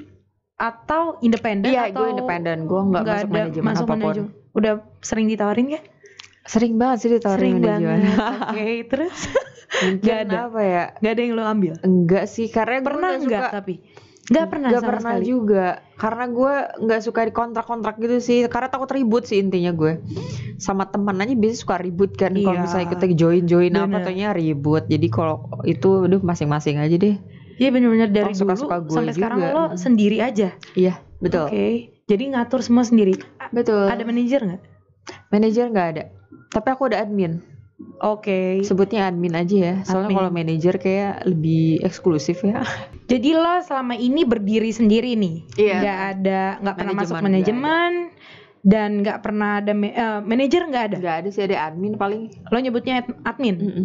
[0.58, 2.66] atau independen iya atau gue independen.
[2.66, 3.98] Gue nggak masuk manajemen masuk apa pun.
[4.02, 4.30] manajemen?
[4.58, 5.80] Udah sering ditawarin ya?
[6.48, 8.00] Sering banget sih ditawarin Sering banget.
[8.48, 9.18] Oke, terus
[9.78, 10.36] mungkin Nggak ada.
[10.42, 11.72] apa ya nggak ada yang lo ambil?
[11.78, 13.74] enggak sih karena gue Pernah nggak nggak suka tapi?
[14.28, 15.24] Nggak pernah Gak sama pernah sekali.
[15.26, 19.92] juga karena gue nggak suka di kontrak-kontrak gitu sih karena takut ribut sih intinya gue
[20.56, 22.62] sama teman aja biasa suka ribut kan kalau Iya.
[22.62, 24.04] misalnya kita join-join apa Bener.
[24.04, 27.16] tuhnya ribut jadi kalau itu udah masing-masing aja deh
[27.56, 29.50] Iya bener-bener dari Oh, suka-suka dulu gue sampai sekarang juga.
[29.50, 30.48] lo sendiri aja.
[30.74, 31.68] iya betul Oke.
[32.04, 33.16] Jadi ngatur semua sendiri.
[33.50, 34.60] Betul Ada manajer nggak?
[35.26, 36.04] manajer nggak ada
[36.48, 37.40] tapi aku ada admin
[37.98, 38.58] Oke.
[38.62, 42.62] sebutnya admin aja ya soalnya kalau manajer kayak lebih eksklusif ya
[43.08, 45.48] Jadi lo selama ini berdiri sendiri nih.
[45.56, 45.76] Iya.
[45.80, 47.92] Nggak ada, nggak pernah masuk manajemen
[48.60, 50.96] dan nggak pernah ada eh, manajer nggak ada.
[51.00, 53.56] nggak ada sih ada admin paling Lo nyebutnya ad- admin.
[53.56, 53.84] Mm-mm.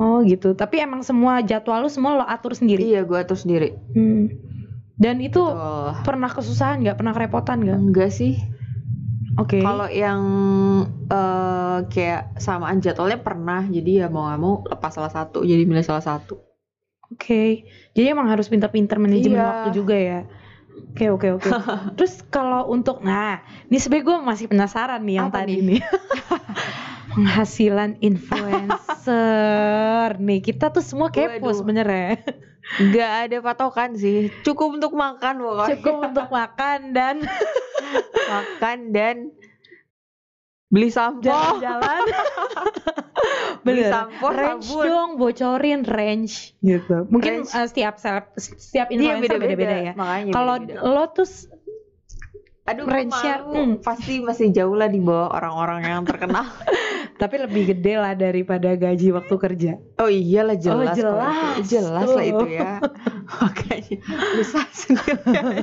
[0.00, 0.56] Oh gitu.
[0.56, 2.80] Tapi emang semua jadwal lo semua lo atur sendiri.
[2.80, 4.32] iya gue atur sendiri Hmm.
[4.96, 5.92] Dan itu Betul.
[6.06, 6.96] pernah kesusahan nggak?
[6.96, 7.76] Pernah kerepotan nggak?
[7.76, 8.40] enggak sih
[9.40, 9.64] Oke.
[9.64, 10.20] Kalau yang
[11.08, 15.84] eh, kayak samaan jadwalnya pernah, jadi ya mau nggak mau lepas salah satu, jadi milih
[15.84, 16.36] salah satu.
[17.12, 19.48] Oke, jadi emang harus pintar-pintar manajemen Iya.
[19.52, 20.20] waktu juga ya.
[20.92, 21.50] Oke oke oke.
[22.00, 25.76] Terus kalau untuk, nah, ini sebenernya gue masih penasaran nih yang Apa tadi nih?
[25.76, 25.80] nih.
[27.12, 29.12] Penghasilan influencer
[30.16, 31.60] nih, kita tuh semua kepo Waduh.
[32.74, 35.70] Nggak ada patokan sih, cukup untuk makan pokoknya.
[35.74, 37.20] Cukup untuk makan dan
[38.32, 39.16] makan dan
[40.66, 41.20] beli sampo.
[41.22, 42.04] jalan-jalan.
[43.62, 43.92] Beli Bener.
[43.94, 44.84] sampo, range sabun.
[44.84, 47.06] dong, bocorin range gitu.
[47.06, 47.54] Mungkin Range.
[47.54, 49.92] uh, setiap seleb- setiap Iya influencer beda-beda ya.
[49.94, 51.28] Makanya Kalau lo tuh
[52.62, 53.72] aduh malu, hmm.
[53.82, 56.46] pasti masih jauh lah di bawah orang-orang yang terkenal.
[57.22, 59.72] tapi lebih gede lah daripada gaji waktu kerja.
[60.02, 60.74] Oh iyalah jelas.
[60.74, 61.34] kalau jelas.
[61.54, 61.70] itu.
[61.78, 62.30] Jelas lah Tuh.
[62.34, 62.72] itu ya.
[63.42, 63.96] Makanya
[64.42, 65.62] bisa sendiri.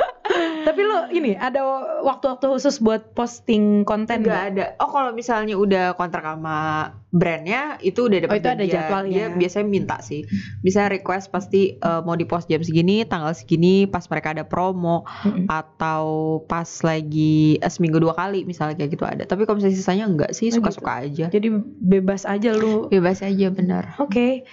[0.66, 1.60] Tapi lo ini ada
[2.00, 4.42] waktu-waktu khusus buat posting konten nggak?
[4.54, 4.64] ada.
[4.80, 8.74] Oh kalau misalnya udah kontrak sama brandnya itu udah dapat Oh, itu ada janjian.
[8.86, 9.24] jadwalnya.
[9.26, 10.22] Dia biasanya minta sih.
[10.62, 15.02] Bisa request pasti eh, mau di post jam segini, tanggal segini, pas mereka ada promo
[15.26, 15.50] Mm-mm.
[15.50, 16.04] atau
[16.46, 19.22] pas lagi eh, seminggu dua kali misalnya kayak gitu ada.
[19.26, 21.26] Tapi kalau misalnya sisanya enggak sih, Oh, suka-suka aja.
[21.28, 21.50] Jadi
[21.82, 22.86] bebas aja lu.
[22.86, 23.90] Bebas aja bener.
[23.98, 24.46] Oke.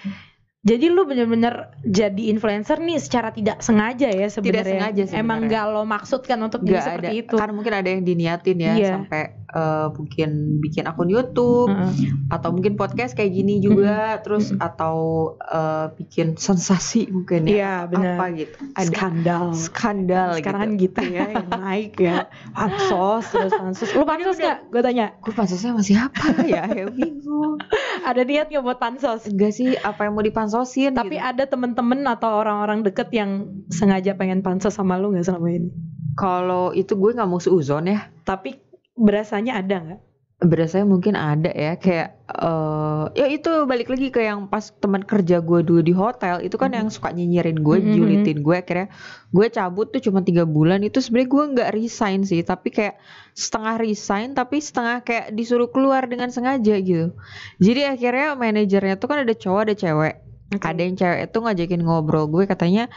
[0.68, 4.68] Jadi lu bener-bener jadi influencer nih secara tidak sengaja ya sebenarnya.
[4.68, 5.24] sengaja sebenarnya.
[5.24, 6.92] Emang nggak lo maksudkan untuk jadi Enggak ada.
[6.92, 7.36] seperti itu.
[7.36, 8.92] Karena mungkin ada yang diniatin ya Iya.
[8.94, 12.12] sampai eh, mungkin bikin akun YouTube Heeh.
[12.28, 14.96] atau mungkin podcast kayak gini juga terus atau
[15.40, 17.56] eh, bikin sensasi mungkin ya.
[17.56, 18.16] Iya benar.
[18.20, 18.56] Apa gitu.
[18.76, 19.44] Ada Skandal.
[19.56, 21.00] skandal Sekarang gitu.
[21.00, 22.28] kan gitu ya yang naik ya.
[22.52, 23.90] Pansos terus pansos.
[23.94, 24.58] Lu pansos nggak?
[24.68, 25.16] Gue tanya.
[25.18, 26.68] Gue pansosnya masih apa ya?
[26.68, 27.56] Ya bingung.
[28.10, 29.26] Ada niat nggak buat pansos?
[29.26, 30.26] Enggak sih apa yang mau
[30.58, 31.26] dipansosin Tapi gitu.
[31.26, 35.70] ada temen-temen atau orang-orang deket yang sengaja pengen pansos sama lu nggak selama ini?
[36.18, 38.10] Kalau itu gue nggak mau seuzon ya.
[38.26, 38.58] Tapi
[38.98, 40.02] berasanya ada nggak?
[40.38, 45.42] Berasanya mungkin ada ya kayak eh ya itu balik lagi ke yang pas teman kerja
[45.42, 46.78] gue dulu di hotel itu kan Mhm.
[46.78, 47.90] yang suka nyinyirin gue, Mhm.
[47.98, 48.94] julitin gue akhirnya
[49.34, 53.02] gue cabut tuh cuma tiga bulan itu sebenarnya gue nggak resign sih tapi kayak
[53.34, 57.18] setengah resign tapi setengah kayak disuruh keluar dengan sengaja gitu.
[57.58, 60.22] Jadi akhirnya manajernya tuh kan ada cowok ada cewek.
[60.56, 60.64] Oke.
[60.64, 62.88] Ada yang cewek itu ngajakin ngobrol gue katanya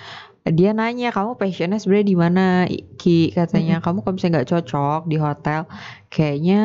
[0.40, 2.40] dia nanya kamu passionnya sebenarnya di mana?
[2.96, 5.61] Ki katanya kamu kalau misalnya nggak cocok di hotel?
[6.09, 6.57] Kayaknya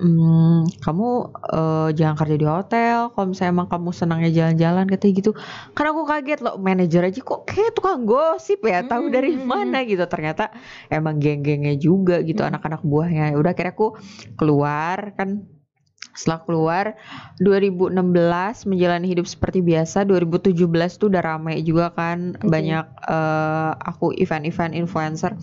[0.00, 1.06] hmm, kamu
[1.52, 5.30] eh, jangan kerja di hotel kalau misalnya emang kamu senangnya jalan-jalan katanya gitu.
[5.76, 9.44] Karena aku kaget loh manajer aja kok kayak tukang gosip ya tahu Hmm, dari hmm,
[9.44, 10.04] mana gitu.
[10.08, 10.42] Ternyata
[10.88, 12.48] emang geng-gengnya juga gitu Hmm.
[12.48, 13.36] anak-anak buahnya.
[13.36, 13.86] Udah akhirnya aku
[14.40, 15.44] keluar kan
[16.18, 16.84] setelah keluar
[17.38, 17.94] 2016
[18.66, 20.02] menjalani hidup seperti biasa.
[20.02, 20.58] 2017
[20.98, 22.34] tuh udah rame juga kan.
[22.34, 22.50] Oke.
[22.50, 25.38] banyak eh, aku event-event influencer.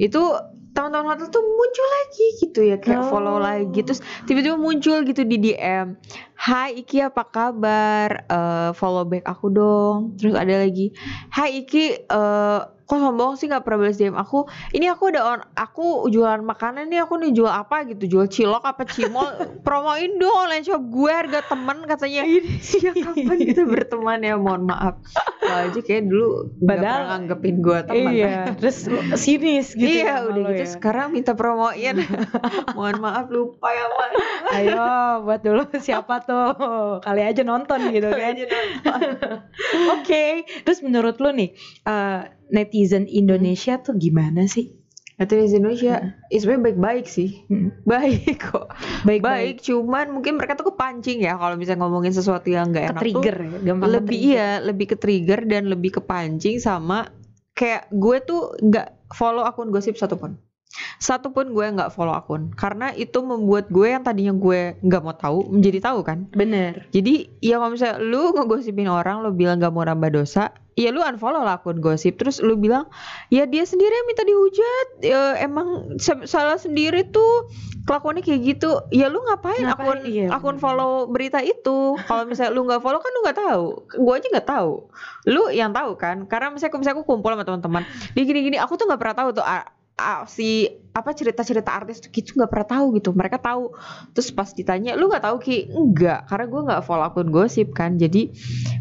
[0.00, 0.40] Itu
[0.72, 3.08] tahun-tahun hotel tuh muncul lagi gitu ya kayak Oh.
[3.08, 3.80] follow lagi.
[3.80, 5.96] Terus tiba-tiba muncul gitu di DM
[6.36, 8.08] Hai Iki apa kabar?
[8.24, 10.16] Eh, follow back aku dong.
[10.16, 10.92] Terus ada lagi
[11.28, 14.46] Hai Iki eh, kok sombong sih nggak pernah balas DM aku?
[14.70, 18.06] Ini aku udah on aku jualan makanan nih aku nih jual apa gitu?
[18.08, 19.26] Jual cilok apa cimol?
[19.66, 22.22] Promoin dong online shop gue harga temen katanya.
[22.22, 22.40] Ya
[22.96, 24.34] kapan kita berteman ya?
[24.36, 24.94] Mohon maaf.
[25.42, 30.42] Wah, aja kayak dulu Padahal- nganggepin gue teman Iya, terus sinis gitu iya ya udah
[30.48, 30.68] gitu ya.
[30.68, 31.96] sekarang minta promoin.
[32.72, 34.10] Mohon maaf lupa ya Mak.
[34.52, 34.86] Ayo
[35.22, 36.54] buat dulu siapa tuh?
[37.00, 38.34] Kali aja nonton gitu kan.
[39.92, 40.24] Oke,
[40.62, 41.50] terus menurut lu nih
[41.82, 42.20] eh,
[42.52, 44.72] netizen Indonesia tuh gimana sih?
[45.16, 47.48] Netizen Indonesia ya sebenarnya baik-baik sih.
[47.48, 47.72] Hmm.
[47.88, 48.68] baik kok.
[49.08, 53.00] Baik, baik cuman mungkin mereka tuh kepancing ya kalau bisa ngomongin sesuatu yang nggak enak
[53.00, 57.08] tuh trigger ya, gampang lebih iya lebih ke trigger dan lebih kepancing sama
[57.56, 60.36] kayak gue tuh nggak follow akun gosip satupun
[61.00, 62.52] satupun gue nggak follow akun.
[62.54, 66.28] Karena itu membuat gue yang tadinya gue nggak mau tahu menjadi tahu kan?
[66.32, 66.88] Bener.
[66.92, 71.00] jadi ya kalau misalnya lu ngegosipin orang lu bilang gak mau nambah dosa ya lu
[71.00, 72.20] unfollow lah akun gosip.
[72.20, 72.84] Terus lu bilang
[73.32, 74.86] ya dia sendiri yang minta dihujat.
[75.00, 75.96] Ya, emang
[76.28, 77.48] salah sendiri tuh
[77.88, 78.84] kelakuannya kayak gitu.
[78.92, 79.72] Ya lu ngapain, Ngapain?
[79.72, 81.96] akun Iya, akun follow berita itu?
[81.96, 83.64] Kalau misalnya lu nggak follow kan lu nggak tahu.
[84.04, 84.72] Gue aja nggak tahu.
[85.32, 86.28] Lu yang tahu kan?
[86.28, 89.28] Karena misalnya aku misalnya aku kumpul sama teman-teman dia gini-gini aku tuh nggak pernah tahu
[89.36, 89.44] tuh
[89.96, 93.10] ah, ah, si apa cerita-cerita artis tuh gitu nggak pernah tahu gitu.
[93.12, 93.72] Mereka tahu.
[94.12, 95.72] Terus pas ditanya lu nggak tahu ki?
[95.72, 97.96] Enggak karena gue nggak follow akun gosip kan.
[98.00, 98.32] Jadi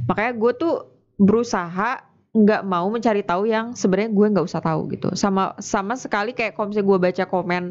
[0.07, 0.75] makanya gue tuh
[1.15, 2.03] berusaha
[2.35, 5.15] nggak mau mencari tahu yang sebenarnya gue nggak usah tahu gitu.
[5.15, 7.63] Sama sama sekali kayak kalau misalnya gue baca komen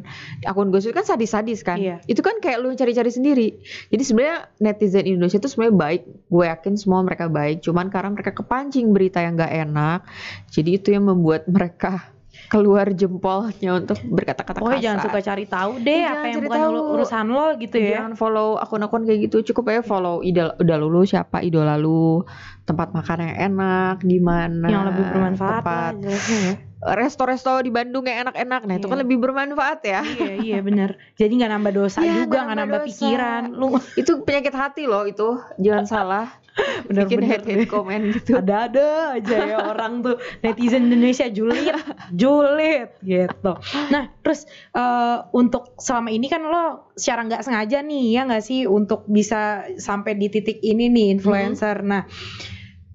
[0.48, 1.76] akun gosip kan sadis-sadis kan.
[1.76, 2.00] Iya.
[2.08, 3.48] itu kan kayak lu cari-cari sendiri.
[3.92, 6.02] Jadi sebenarnya netizen Indonesia tuh sebenarnya baik.
[6.32, 7.60] Gue yakin semua mereka baik.
[7.60, 10.00] Cuman karena mereka kepancing berita yang nggak enak
[10.48, 12.13] jadi itu yang membuat mereka
[12.54, 16.54] keluar jempolnya untuk berkata-kata Oh kasar jangan suka cari tahu deh Iya, apa yang bukan
[16.56, 16.70] tahu.
[16.70, 17.90] uru- urusan lo gitu ya.
[17.98, 19.36] Jangan follow akun-akun kayak gitu.
[19.44, 22.22] Cukup aja follow idol udah lu siapa idola lu,
[22.62, 24.66] tempat makan yang enak, di mana.
[24.66, 26.54] yang lebih bermanfaat tempat lah jelasnya ya.
[26.86, 28.60] resto-resto di Bandung yang enak-enak.
[28.62, 28.92] Nah, itu Iya.
[28.92, 30.00] kan lebih bermanfaat ya.
[30.04, 30.94] iya iya bener.
[31.14, 32.88] Jadi nggak nambah dosa Iya, juga, nggak nggak nambah nambah dosa.
[32.92, 33.42] pikiran.
[33.50, 35.28] Lu itu penyakit hati loh itu.
[35.58, 36.26] Jangan salah.
[36.54, 38.30] Bikin bener-bener hate-hate komen gitu.
[38.42, 41.74] ada-ada aja ya orang tuh netizen Indonesia julid,
[42.14, 43.52] julid gitu.
[43.90, 48.70] Nah terus eh, untuk selama ini kan lo secara nggak sengaja nih ya nggak sih
[48.70, 51.82] untuk bisa sampai di titik ini nih influencer.
[51.82, 52.06] Nah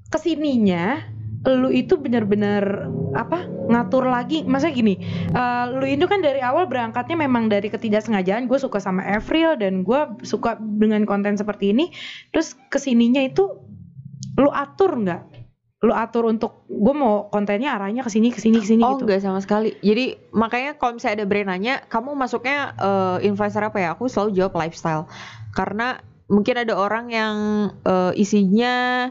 [0.08, 4.96] ke sininya lu itu bener-bener apa ngatur lagi maksudnya gini
[5.32, 9.88] eh, lu itu kan dari awal berangkatnya memang dari ketidaksengajaan gue suka sama Avril dan
[9.88, 11.96] gue suka dengan konten seperti ini
[12.36, 13.48] terus ke sininya itu
[14.36, 15.22] lu atur nggak
[15.80, 19.08] lu atur untuk gue mau kontennya arahnya ke sini ke sini ke sini Oh gitu
[19.08, 19.80] enggak sama sekali.
[19.80, 23.96] Jadi makanya kalau misalnya ada brand nanya, kamu masuknya eh, influencer apa ya?
[23.96, 25.08] Aku selalu jawab lifestyle.
[25.56, 27.36] Karena mungkin ada orang yang
[27.88, 29.08] eh, isinya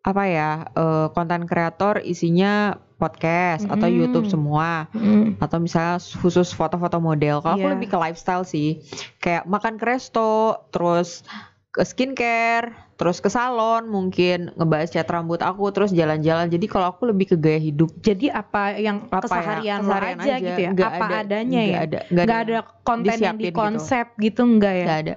[0.00, 0.50] apa ya?
[0.70, 3.94] eh, konten kreator isinya podcast atau Mhm.
[3.94, 5.38] YouTube semua Mm.
[5.38, 7.38] atau misalnya khusus foto-foto model.
[7.38, 7.74] Kalau aku Iya.
[7.74, 8.82] lebih ke lifestyle sih.
[9.18, 10.30] Kayak makan ke resto,
[10.68, 11.22] terus
[11.68, 16.50] ke skincare, terus ke salon, mungkin ngebahas cat rambut aku, terus jalan-jalan.
[16.50, 20.18] Jadi kalau aku lebih ke gaya hidup jadi apa yang apa ya, keseharian lo keseharian
[20.18, 23.38] aja, gitu ya Nggak apa ada- adanya nggak ya ada nggak ada konten yang disiapin
[23.38, 23.58] di gitu.
[23.60, 25.14] konsep gitu enggak ya nggak ada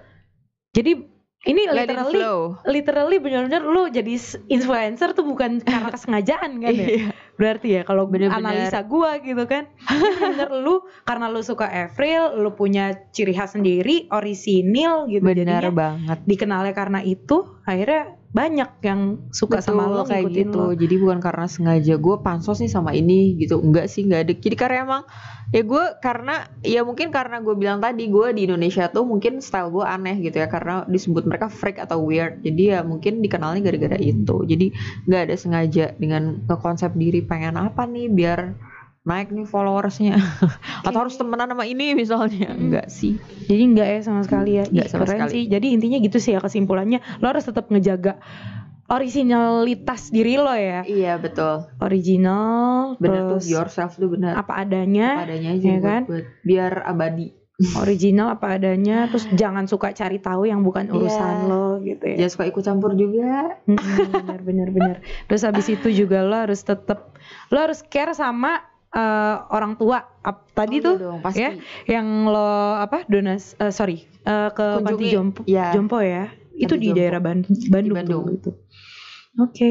[0.72, 0.92] jadi
[1.42, 2.22] ini Let it literally
[2.70, 4.14] literally benar-benar lu jadi
[4.46, 7.10] influencer tuh bukan karena kesengajaan kan ya Iya.
[7.34, 8.38] berarti ya kalau Bener-bener.
[8.38, 9.66] analisa gua gitu kan
[10.22, 16.22] bener lu karena lu suka Avril lu punya ciri khas sendiri orisinil gitu benar banget
[16.30, 20.56] dikenalnya karena itu akhirnya banyak yang suka sama lo Betul, kayak gitu.
[20.56, 20.72] lo.
[20.72, 23.60] jadi bukan karena sengaja gue pansos nih sama ini gitu.
[23.60, 24.34] Enggak sih enggak ada.
[24.40, 25.04] Jadi karena emang
[25.52, 29.68] ya gue karena ya mungkin karena gue bilang tadi gue di Indonesia tuh mungkin style
[29.76, 30.48] gue aneh gitu ya.
[30.48, 32.40] Karena disebut mereka freak atau weird.
[32.40, 34.48] Jadi ya mungkin dikenalnya gara-gara itu.
[34.48, 34.72] Jadi
[35.12, 38.71] nggak ada sengaja dengan ke konsep diri pengen apa nih biar
[39.02, 40.14] naik nih followersnya
[40.86, 42.62] atau harus temenan sama ini misalnya Mm.
[42.62, 44.64] enggak sih Jadi enggak ya sama sekali ya.
[44.64, 45.34] Enggak Ih, sama keren sekali.
[45.34, 45.44] sih.
[45.48, 47.00] Jadi intinya gitu sih ya kesimpulannya.
[47.18, 48.22] Lo harus tetap ngejaga
[48.88, 50.84] originalitas diri lo ya.
[50.84, 55.72] iya betul Original, bener tuh terus yourself tuh bener apa adanya, Apa adanya aja ya
[55.74, 56.02] buat- kan?
[56.06, 57.28] buat biar abadi
[57.82, 58.98] original apa adanya.
[59.08, 61.48] Terus jangan suka cari tahu yang bukan urusan Iya.
[61.48, 62.16] lo gitu ya.
[62.20, 64.96] jangan suka ikut campur juga bener bener bener.
[65.26, 67.16] Terus habis itu juga lo harus tetap
[67.48, 70.00] lo harus care sama eh, orang tua.
[70.22, 71.42] Ap- tadi Oh, tuh iya dong, pasti.
[71.42, 71.52] ya
[71.90, 72.46] yang lo
[72.78, 75.10] apa donas eh, sorry eh, ke panti Kunjungi.
[75.12, 75.68] jompo Iya.
[75.74, 76.30] jompo ya.
[76.54, 77.00] Itu Panti di jompo.
[77.00, 78.24] daerah Ban- Bandung, Bandung.
[78.24, 78.52] tuh gitu.
[79.40, 79.70] Oke,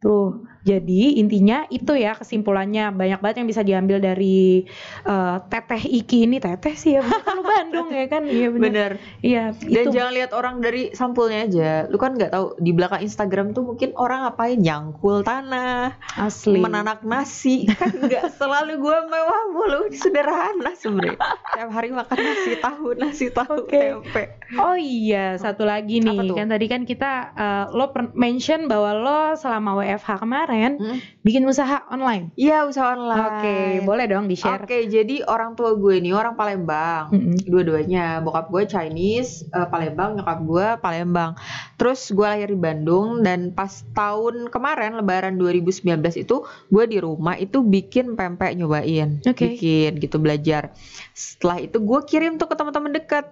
[0.00, 0.46] tuh.
[0.66, 4.66] Jadi intinya itu ya kesimpulannya banyak banget yang bisa diambil dari
[5.06, 8.26] eh, teteh Iki ini teteh sih ya, lu Bandung ya kan?
[8.26, 8.66] Iya benar.
[8.66, 9.94] bener Iya, dan itu.
[9.94, 13.94] jangan lihat orang dari sampulnya aja lu kan nggak tahu di belakang Instagram tuh mungkin
[13.94, 16.58] orang ngapain nyangkul tanah asli.
[16.58, 21.18] menanak nasi kan nggak selalu gue mewah mulu sederhana sebenarnya
[21.54, 23.78] tiap hari makan nasi tahu nasi tahu Oke.
[24.02, 24.22] tempe
[24.54, 26.14] Oh iya, satu lagi nih.
[26.30, 30.98] Kan tadi kan kita eh, lo mention bahwa lo selama WFH kemarin Hmm?
[31.22, 32.30] bikin usaha online.
[32.36, 34.62] iya usaha online Oke, boleh dong di-share.
[34.62, 37.10] Oke, jadi orang tua gue ini orang Palembang.
[37.10, 37.36] Mm-mm.
[37.42, 41.32] Dua-duanya, bokap gue Chinese, eh, Palembang, nyokap gue Palembang.
[41.74, 45.82] Terus gue lahir di Bandung dan pas tahun kemarin Lebaran 2019
[46.16, 49.56] itu gue di rumah itu bikin pempek nyobain, Oke.
[49.56, 50.76] bikin gitu belajar.
[51.12, 53.26] Setelah itu gue kirim tuh ke teman-teman dekat.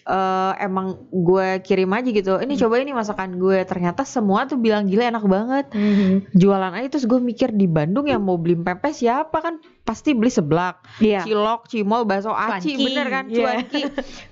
[0.00, 2.40] Eh, emang gue kirim aja gitu.
[2.40, 2.62] Ini Hmm.
[2.64, 3.60] coba ini masakan gue.
[3.62, 6.32] Ternyata semua tuh bilang gila enak banget Mhm.
[6.32, 9.60] jualan aja terus gue mikir di Bandung yang mau beli pempek siapa kan
[9.90, 11.26] pasti beli seblak Iya.
[11.26, 13.24] cilok cimol bakso aci Cuanki, bener kan?
[13.26, 13.42] Iya.
[13.42, 13.82] cuanki.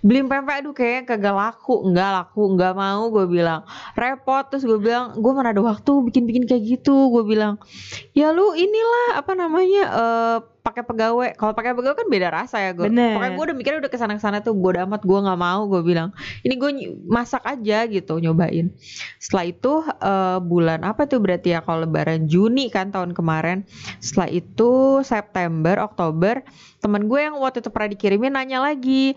[0.06, 1.82] Beli pempek aduh kayaknya kagak laku.
[1.82, 3.66] Enggak laku enggak mau gue bilang.
[3.98, 7.10] Repot terus gue bilang gue mana ada waktu bikin bikin kayak gitu?
[7.10, 7.58] Gue bilang
[8.14, 11.32] ya lu inilah apa namanya eh pakai pegawai.
[11.34, 12.86] Kalau pakai pegawai kan beda rasa ya gue
[13.16, 15.66] pokoknya gue udah mikirnya udah ke sana ke sana tuh gue amat gue nggak mau
[15.66, 16.12] gue bilang.
[16.44, 16.70] Ini gue
[17.08, 18.70] masak aja gitu nyobain.
[19.18, 22.28] Setelah itu eh, bulan apa tuh berarti ya kalau lebaran?
[22.28, 23.64] Juni kan tahun kemarin.
[23.98, 25.47] Setelah itu September
[25.82, 26.44] Oktober
[26.78, 29.16] temen gue yang waktu itu pernah dikirimin nanya lagi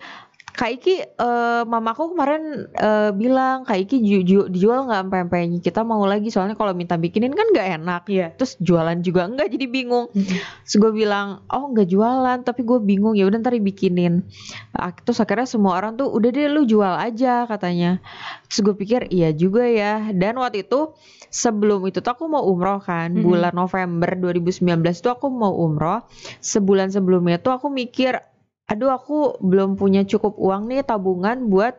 [0.52, 5.58] Kak Iki, eh, mamaku kemarin eh, bilang Kak Iki ju- ju- dijual nggak pempeknya?
[5.58, 8.02] Kita mau lagi soalnya kalau minta bikinin kan nggak enak.
[8.06, 8.26] Iya.
[8.36, 10.12] Terus jualan juga enggak jadi bingung.
[10.12, 14.28] Terus gue bilang, oh nggak jualan, tapi gue bingung ya udah ntar dibikinin.
[14.70, 18.04] Ah, Terus akhirnya semua orang tuh udah deh lu jual aja katanya.
[18.46, 20.12] Terus gue pikir iya juga ya.
[20.12, 20.92] Dan waktu itu
[21.26, 23.24] sebelum itu tuh aku mau umroh kan, Mhm.
[23.24, 26.04] bulan November 2019 tuh aku mau umroh.
[26.38, 28.20] Sebulan sebelumnya tuh aku mikir,
[28.66, 31.76] aduh aku belum punya cukup uang nih tabungan buat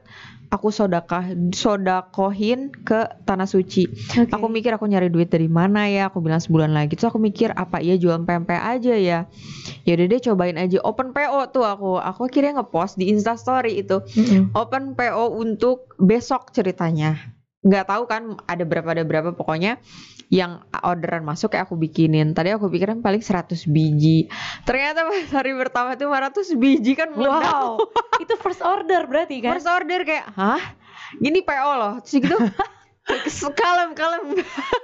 [0.53, 3.89] aku sodakah sodakohin ke tanah suci.
[3.89, 4.29] Oke.
[4.29, 6.13] Aku mikir aku nyari duit dari mana ya?
[6.13, 6.93] Aku bilang sebulan lagi.
[6.93, 9.25] Terus aku mikir apa iya jual pempek aja ya?
[9.81, 11.97] Ya udah deh cobain aja open PO tuh aku.
[11.97, 14.53] Aku akhirnya ngepost di Insta Story itu Mhm.
[14.53, 17.17] open PO untuk besok ceritanya.
[17.65, 19.81] Nggak tahu kan ada berapa ada berapa pokoknya
[20.33, 22.33] yang orderan masuk kayak aku bikinin.
[22.33, 24.25] Tadi aku pikirin paling 100 biji.
[24.65, 27.53] Ternyata pas hari pertama itu 500 biji kan meledak.
[27.53, 27.85] Wow,
[28.25, 29.53] itu first order berarti kan?
[29.53, 30.73] First order kayak, hah?
[31.21, 31.93] Gini PO loh.
[32.01, 32.37] Terus gitu
[33.53, 34.23] kalem kalem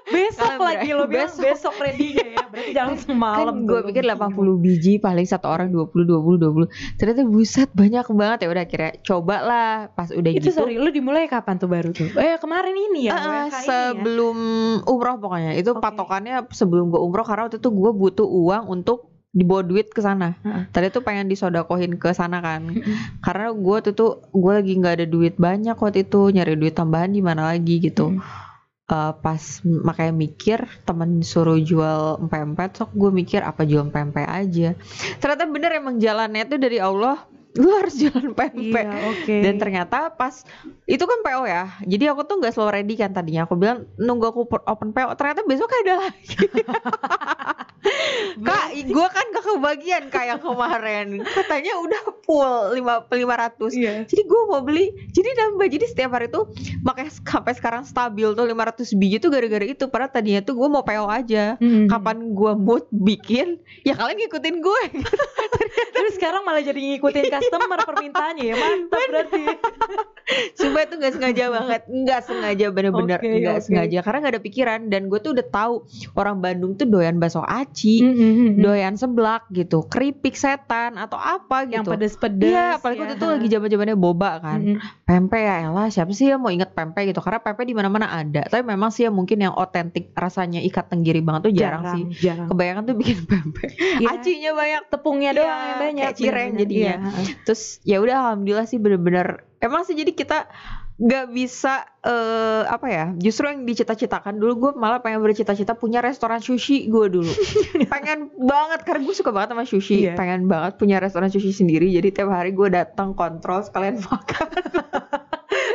[0.05, 1.43] besok Kalian lagi lo bilang besok.
[1.45, 2.43] besok ready-nya ya.
[2.49, 3.37] Berarti jangan semalam.
[3.39, 8.37] kan gue pikir 80 biji paling satu orang 20 20 20 ternyata buset banyak banget
[8.43, 11.89] ya udah kira coba lah pas udah Itu gitu sorry, lu dimulai kapan tuh baru
[11.89, 12.09] tuh?
[12.15, 13.13] Eh kemarin ini ya.
[13.15, 13.47] WFH ini ya?
[13.63, 14.37] sebelum
[14.83, 15.79] umroh pokoknya itu Oke.
[15.79, 20.33] patokannya sebelum gue umroh karena waktu itu gue butuh uang untuk dibawa duit ke sana.
[20.41, 20.69] Heeh.
[20.73, 22.65] Tadi tuh pengen disodakohin ke sana kan.
[22.65, 23.21] Mm-mm.
[23.21, 27.13] Karena gue tuh tuh gue lagi nggak ada duit banyak waktu itu nyari duit tambahan
[27.13, 28.17] di mana lagi gitu.
[28.17, 28.21] Mm.
[28.89, 34.73] Eh, pas makanya mikir temen suruh jual pempek, sok gue mikir apa jual pempek aja.
[35.21, 37.21] Ternyata bener emang jalannya tuh dari Allah.
[37.59, 38.87] Lu harus jualan pempek.
[38.87, 39.35] Iya, oke.
[39.43, 40.47] Dan ternyata pas
[40.87, 41.75] itu kan PO ya.
[41.83, 43.43] Jadi aku tuh nggak selalu ready kan tadinya.
[43.43, 45.11] Aku bilang nunggu aku open PO.
[45.19, 46.35] Ternyata besok ada lagi.
[48.39, 51.23] Kak, gue kan gak kebagian kayak kemarin.
[51.23, 53.75] Katanya udah full lima lima ratus.
[53.75, 54.03] Iya.
[54.07, 55.67] Jadi gue mau beli, jadi nambah.
[55.67, 56.47] Jadi setiap hari tuh
[56.83, 59.87] makanya sampai sekarang stabil tuh 500 biji tuh gara-gara itu.
[59.87, 61.55] Padahal tadinya tuh gue mau PO aja.
[61.59, 61.87] Mm.
[61.87, 64.83] Kapan gue mood bikin, ya kalian ngikutin gue.
[65.95, 69.43] Terus sekarang malah jadi ngikutin customer permintaannya ya mantap berarti.
[70.51, 73.65] Sumpah itu gak sengaja banget Gak sengaja bener-bener Oke, Gak oke.
[73.65, 77.41] sengaja Karena gak ada pikiran Dan gue tuh udah tahu Orang Bandung tuh doyan bakso
[77.41, 78.61] aci Mm-mm.
[78.61, 82.45] Doyan seblak gitu Keripik setan Atau apa gitu yang pedes-pedes.
[82.45, 83.03] Iya apalagi ya.
[83.03, 84.77] waktu itu lagi zaman-zamannya boba kan Mm-mm.
[85.01, 88.07] Pempek ya elah Siapa sih yang mau inget pempek gitu Karena pempek di mana mana
[88.07, 92.03] ada Tapi memang sih ya mungkin yang otentik Rasanya ikat tenggiri banget tuh jarang, sih
[92.21, 92.45] Jarang.
[92.45, 94.13] Kebanyakan tuh bikin pempek Iya.
[94.13, 96.05] Acinya banyak Tepungnya Iya, doang yang banyak.
[96.05, 96.95] kayak cireng jadinya.
[97.01, 97.28] Iya.
[97.45, 99.45] Terus ya udah alhamdulillah sih bener-bener.
[99.59, 100.47] Emang sih jadi kita
[100.99, 106.43] nggak bisa eh apa ya justru yang dicita-citakan dulu gue malah pengen bercita-cita punya restoran
[106.43, 107.31] sushi gue dulu.
[107.95, 109.95] Pengen banget karena gue suka banget sama sushi.
[110.03, 110.19] Iya.
[110.19, 114.47] pengen banget punya restoran sushi sendiri jadi tiap hari gue datang kontrol sekalian makan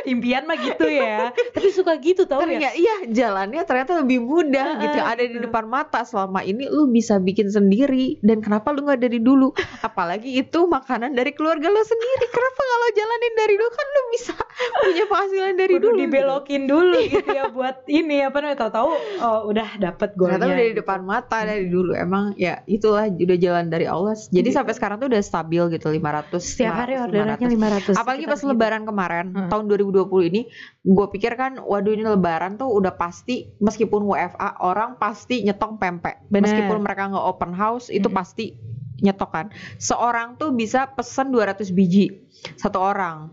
[0.05, 1.29] Impian mah gitu ya.
[1.55, 2.71] Tapi suka gitu tau ya.
[2.71, 5.43] iya jalannya ternyata lebih mudah Heeh, gitu ada di gitu.
[5.43, 9.51] depan mata selama ini lu bisa bikin sendiri dan kenapa lu nggak dari dulu
[9.81, 14.01] apalagi itu makanan dari keluarga lo sendiri kenapa nggak lo jalanin dari dulu kan lu
[14.09, 14.33] bisa
[14.81, 16.03] punya penghasilan dari Kudu dulu gitu.
[16.05, 20.37] dibelokin dulu gitu ya buat ini apa namanya tahu-tahu oh udah dapet golnya.
[20.37, 20.79] Ternyata udah di gitu.
[20.79, 24.53] depan mata dari dulu emang ya itulah udah jalan dari Allah jadi Gitu.
[24.53, 27.91] sampai sekarang tuh udah stabil gitu 500 Setiap hari 500, orderannya 500.
[27.91, 27.97] 500.
[27.97, 29.49] apalagi pas sekitar lebaran kemarin Hmm.
[29.49, 34.99] tahun 2020 ini gue pikir kan waduh ini lebaran tuh udah pasti meskipun WFA orang
[34.99, 36.51] pasti nyetok pempek Bener.
[36.51, 38.17] meskipun mereka nggak open house itu Mm-mm.
[38.17, 38.59] pasti
[38.97, 42.11] nyetok kan seorang tuh bisa pesen 200 biji
[42.55, 43.31] satu orang.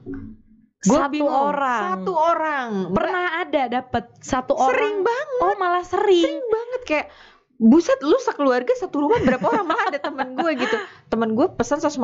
[0.83, 1.31] Gua Satu bingung.
[1.31, 1.83] orang.
[1.95, 4.71] satu orang Pernah ada dapet satu orang.
[4.75, 6.23] sering banget Oh malah sering.
[6.27, 7.07] sering banget kayak
[7.55, 10.75] buset lu sekeluarga satu rumah berapa orang malah ada temen gue gitu
[11.07, 12.03] temen gue pesan 150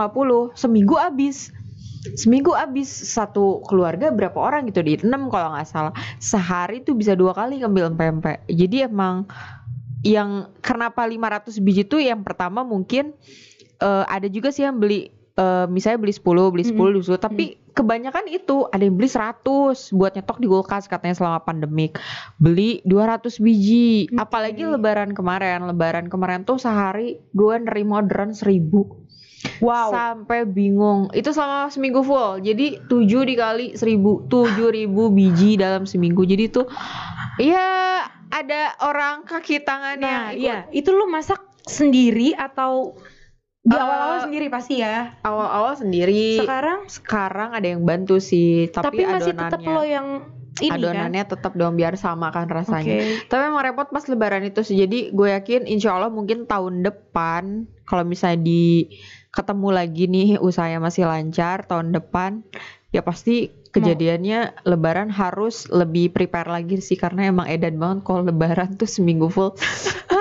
[0.54, 1.50] seminggu habis
[2.14, 5.94] seminggu habis satu keluarga berapa orang gitu di enam kalau nggak salah.
[6.18, 9.28] Sehari tuh bisa dua kali ngambil pempek jadi emang
[10.06, 13.14] yang kenapa 500 biji tuh yang pertama mungkin
[13.82, 16.78] eh, ada juga sih yang beli eh, misalnya beli 10 beli 10 Mm-mm.
[16.94, 17.44] beli 10 tapi
[17.78, 21.94] kebanyakan itu ada yang beli 100 buat nyetok di kulkas katanya selama pandemik
[22.42, 24.10] beli 200 biji.
[24.10, 24.18] Oke.
[24.18, 25.62] apalagi lebaran kemarin.
[25.70, 28.66] Lebaran kemarin tuh sehari gue nerima orderan 1000
[29.58, 29.90] Wow.
[29.90, 32.90] sampai bingung itu selama seminggu full jadi 7
[33.24, 36.66] dikali 1000 7000 biji dalam seminggu jadi tuh
[37.36, 40.42] ya ada orang kaki tangan Nah, yang ikut.
[40.42, 42.98] iya, itu lu masak sendiri atau
[43.60, 45.18] di Eh, awal-awal sendiri pasti ya.
[45.20, 50.06] awal-awal sendiri Sekarang sekarang ada yang bantu sih tapi, tapi, masih tetap lo yang
[50.58, 52.62] ini adonannya tetap dong biar sama kan kan.
[52.64, 53.28] rasanya Oke.
[53.28, 54.74] Tapi emang repot pas lebaran itu sih.
[54.76, 57.42] Jadi gue yakin insya Allah mungkin tahun depan
[57.84, 58.90] kalau misalnya di
[59.38, 62.42] ketemu lagi nih usahanya masih lancar tahun depan
[62.90, 68.74] ya pasti kejadiannya lebaran harus lebih prepare lagi sih karena emang edan banget kalau lebaran
[68.74, 69.54] tuh seminggu full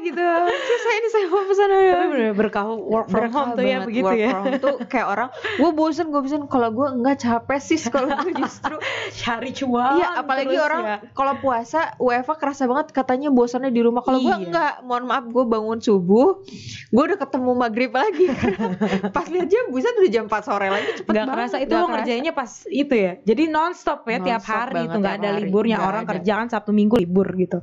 [0.00, 1.68] gitu Terus saya ini saya mau pesan
[2.08, 4.28] bener berkah work from Berkah home tuh ya begitu Work ya.
[4.28, 8.08] from home tuh kayak orang gue bosen gue bosen kalau gue nggak capek sih kalau
[8.16, 8.76] gue justru
[9.20, 9.98] Cari cuan.
[9.98, 10.96] Iya, apalagi terus orang ya.
[11.10, 14.00] kalau puasa WFA kerasa banget katanya bosannya di rumah.
[14.00, 14.38] Kalau gue Iya.
[14.40, 16.44] enggak, mohon maaf gue bangun subuh,
[16.86, 18.26] gue udah ketemu maghrib lagi.
[19.16, 21.34] pas lihat jam, buset udah jam 4 sore lagi cepet nggak banget.
[21.34, 21.94] kerasa itu Nggak lo kerasa.
[21.98, 25.40] ngerjainnya pas itu ya jadi nonstop ya tiap Nonstop hari itu nggak tiap ada hari.
[25.42, 26.10] liburnya Nggak orang ada.
[26.12, 27.58] kerja kan sabtu minggu libur gitu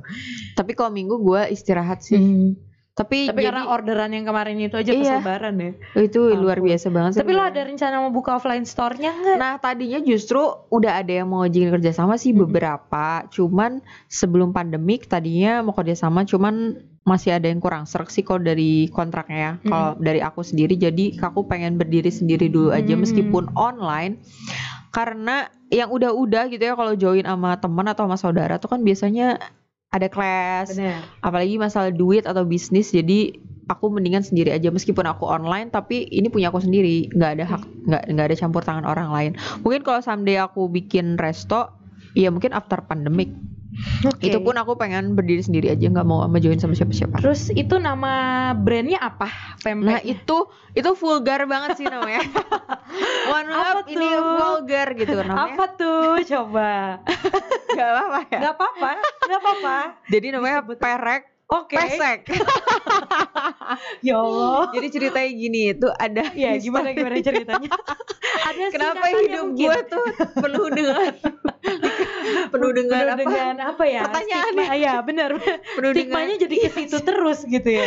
[0.52, 2.18] Tapi kalau minggu gue istirahat sih.
[2.96, 5.20] Tapi, tapi jadi karena orderan yang kemarin itu aja Iya.
[5.20, 6.72] lebaran ya itu luar Ampun.
[6.72, 7.20] biasa banget sih.
[7.20, 10.40] tapi lo ada rencana mau buka offline store-nya nggak Nah tadinya justru
[10.72, 12.48] udah ada yang mau ngajin kerjasama sih Mm-mm.
[12.48, 18.40] beberapa, cuman sebelum pandemik tadinya mau kerjasama, cuman masih ada yang kurang serak sih kalau
[18.40, 19.52] dari kontraknya ya.
[19.62, 23.04] Kalau dari aku sendiri, jadi aku pengen berdiri sendiri dulu aja Mm-mm.
[23.04, 24.24] meskipun online,
[24.88, 29.36] karena yang udah-udah gitu ya kalau join sama teman atau sama saudara tuh kan biasanya
[29.94, 30.76] ada kelas,
[31.22, 33.32] apalagi masalah duit atau bisnis, jadi
[33.66, 34.70] aku mendingan sendiri aja.
[34.70, 37.10] Meskipun aku online tapi ini punya aku sendiri.
[37.10, 39.32] Nggak ada hak nggak nggak ada campur tangan orang lain.
[39.62, 41.70] Mungkin kalau someday aku bikin resto
[42.16, 43.28] ya mungkin after pandemic
[44.02, 44.26] Oke.
[44.26, 47.20] itu pun aku pengen berdiri sendiri aja nggak mau sama join sama siapa-siapa.
[47.20, 48.12] Terus itu nama
[48.52, 49.28] brandnya apa?
[49.60, 50.36] Pempek nah itu
[50.72, 52.24] itu vulgar banget sih namanya.
[53.26, 54.22] Maaf Apa ini tuh?
[54.34, 55.52] vulgar gitu namanya.
[55.52, 56.12] Apa tuh?
[56.24, 56.72] Coba.
[57.76, 58.38] Nggak apa-apa ya?
[58.40, 58.90] Nggak apa-apa.
[59.26, 59.76] Nggak apa-apa.
[60.08, 61.74] Jadi namanya Disebut- perek oke.
[61.76, 62.20] Pesek.
[64.00, 64.70] Ya Allah.
[64.72, 67.70] Jadi ceritanya gini itu ada ya gimana gimana ceritanya?
[68.46, 70.06] Ada Kenapa hidup gue tuh
[70.38, 71.10] penuh dengan
[72.52, 73.22] penuh dengan Penuh apa?
[73.26, 74.02] dengan apa ya?
[74.06, 75.30] Pertanyaan ya benar.
[75.74, 77.86] penuh Stigmanya dengan jadi ke situ terus gitu ya.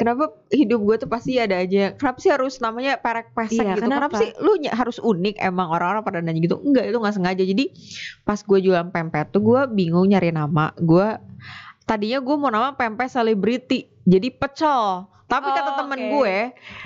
[0.00, 1.92] kenapa hidup gue tuh pasti ada aja?
[1.98, 3.84] Kenapa sih harus namanya perek pesek Iya, gitu?
[3.84, 4.08] Kenapa?
[4.08, 4.20] kenapa?
[4.22, 5.36] sih lu harus unik?
[5.44, 6.56] Emang orang-orang pada nanya gitu.
[6.62, 7.42] Enggak itu nggak sengaja.
[7.44, 7.64] Jadi
[8.24, 10.72] pas gue jualan pempek tuh gue bingung nyari nama.
[10.78, 11.20] Gue
[11.88, 15.08] tadinya gue mau nama pempek selebriti jadi pecel.
[15.24, 16.08] Tapi kata Oh, temen oke.
[16.10, 16.36] gue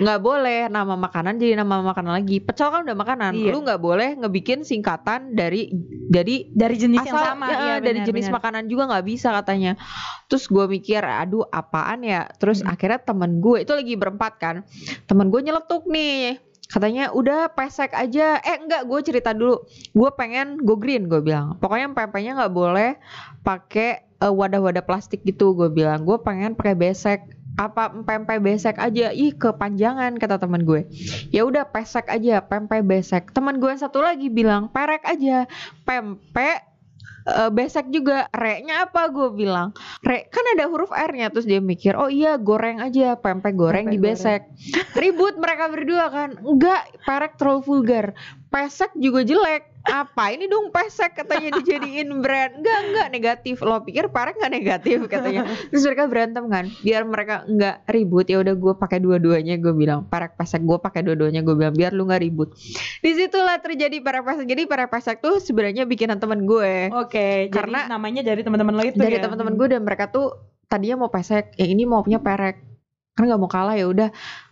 [0.03, 2.39] nggak boleh nama makanan jadi nama makanan lagi.
[2.39, 3.31] Pecel kan udah makanan.
[3.33, 3.51] Iya.
[3.51, 5.71] lu nggak boleh ngebikin singkatan dari
[6.05, 8.35] dari Dari jenis yang asal sama ya, iya, dari benar, jenis benar.
[8.35, 9.79] makanan juga nggak bisa katanya.
[10.27, 12.27] Terus gue mikir aduh apaan ya?
[12.35, 12.67] Terus Hmm.
[12.69, 14.55] akhirnya temen gue itu lagi berempat kan
[15.05, 16.35] temen gue nyeletuk nih.
[16.67, 18.43] Katanya udah pesek aja.
[18.43, 19.63] Eh enggak gue cerita dulu.
[19.89, 21.55] Gue pengen go green gue bilang.
[21.55, 22.99] Pokoknya pempeknya nggak boleh
[23.39, 27.19] pakai wadah-wadah plastik gitu gue bilang gue pengen pakai besek.
[27.53, 29.13] Apa pempek besek aja?
[29.13, 30.89] Ih kepanjangan kata teman gue.
[31.29, 33.29] Ya udah pesek aja pempek besek.
[33.29, 35.45] Teman gue satu lagi bilang perek aja
[35.85, 36.65] pempek
[37.29, 38.25] eh, besek juga.
[38.33, 39.05] Re-nya apa?
[39.13, 39.69] gue bilang.
[40.01, 41.29] Re kan ada huruf r-nya.
[41.29, 44.41] Terus dia mikir oh iya goreng aja pempek goreng Pempek di besek
[45.01, 46.29] ribut mereka berdua kan.
[46.41, 48.17] Enggak perek terlalu vulgar.
[48.49, 50.31] Pesek juga jelek apa?
[50.31, 52.59] Ini dong pesek katanya dijadiin brand.
[52.59, 53.55] Enggak enggak negatif.
[53.59, 55.43] Lo pikir perek nggak negatif katanya.
[55.69, 56.65] Terus mereka berantem kan.
[56.81, 58.25] Biar mereka nggak ribut.
[58.31, 60.07] Ya udah gue pakai dua-duanya gue bilang.
[60.07, 61.75] Perek pesek gue pakai dua-duanya gue bilang.
[61.75, 62.55] Biar lu nggak ribut.
[63.03, 64.45] Di situlah terjadi perek pesek.
[64.47, 66.87] Jadi perek pesek tuh sebenarnya bikinan temen gue.
[66.95, 69.23] Oke, Karena- jadi namanya dari teman-teman lo itu dari ya.
[69.27, 70.31] teman-teman gue dan mereka tuh
[70.65, 72.73] tadinya mau pesek yang ini mau punya perek
[73.13, 74.09] kan nggak mau kalah ya udah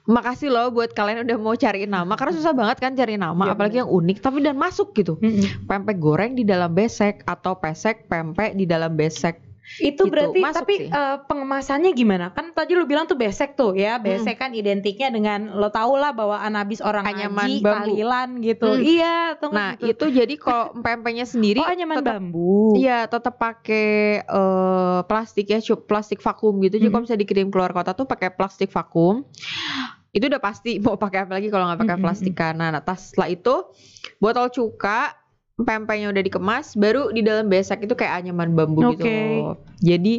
[0.10, 3.54] makasih loh buat kalian udah mau cariin nama karena susah banget kan cari nama Iya,
[3.54, 5.22] apalagi yang unik tapi dan masuk gitu.
[5.22, 5.70] Mm-mm.
[5.70, 9.38] pempek goreng di dalam besek atau pesek pempek di dalam besek
[9.78, 10.90] Itu Gitu, berarti masuk tapi sih.
[10.90, 12.26] eh, pengemasannya gimana?
[12.30, 13.98] Kan tadi lu bilang tuh besek tuh ya.
[13.98, 17.72] Besek kan identiknya dengan lo tau lah bahwa anabis orang Anyaman ngaji, bambu.
[17.72, 18.68] tahlilan gitu.
[18.68, 18.82] Hmm.
[18.82, 20.10] Iya, tuh nah gitu.
[20.10, 22.74] itu jadi kalau pempeknya sendiri oh anyaman tetap bambu.
[22.74, 23.90] Iya, tetap pakai
[24.22, 26.76] eh, plastik ya, plastik vakum gitu.
[26.76, 26.92] Jadi Mhm.
[26.92, 29.24] kalau misalnya dikirim keluar kota tuh pakai plastik vakum.
[30.10, 32.74] Itu udah pasti mau pakai apa lagi kalau nggak pakai Mhm, plastik kanan.
[32.74, 33.56] Nah, tas setelah itu
[34.18, 35.21] botol cuka,
[35.64, 39.06] pempeknya udah dikemas, baru di dalam besek itu kayak anyaman bambu gitu.
[39.06, 39.20] Oke.
[39.82, 40.16] Jadi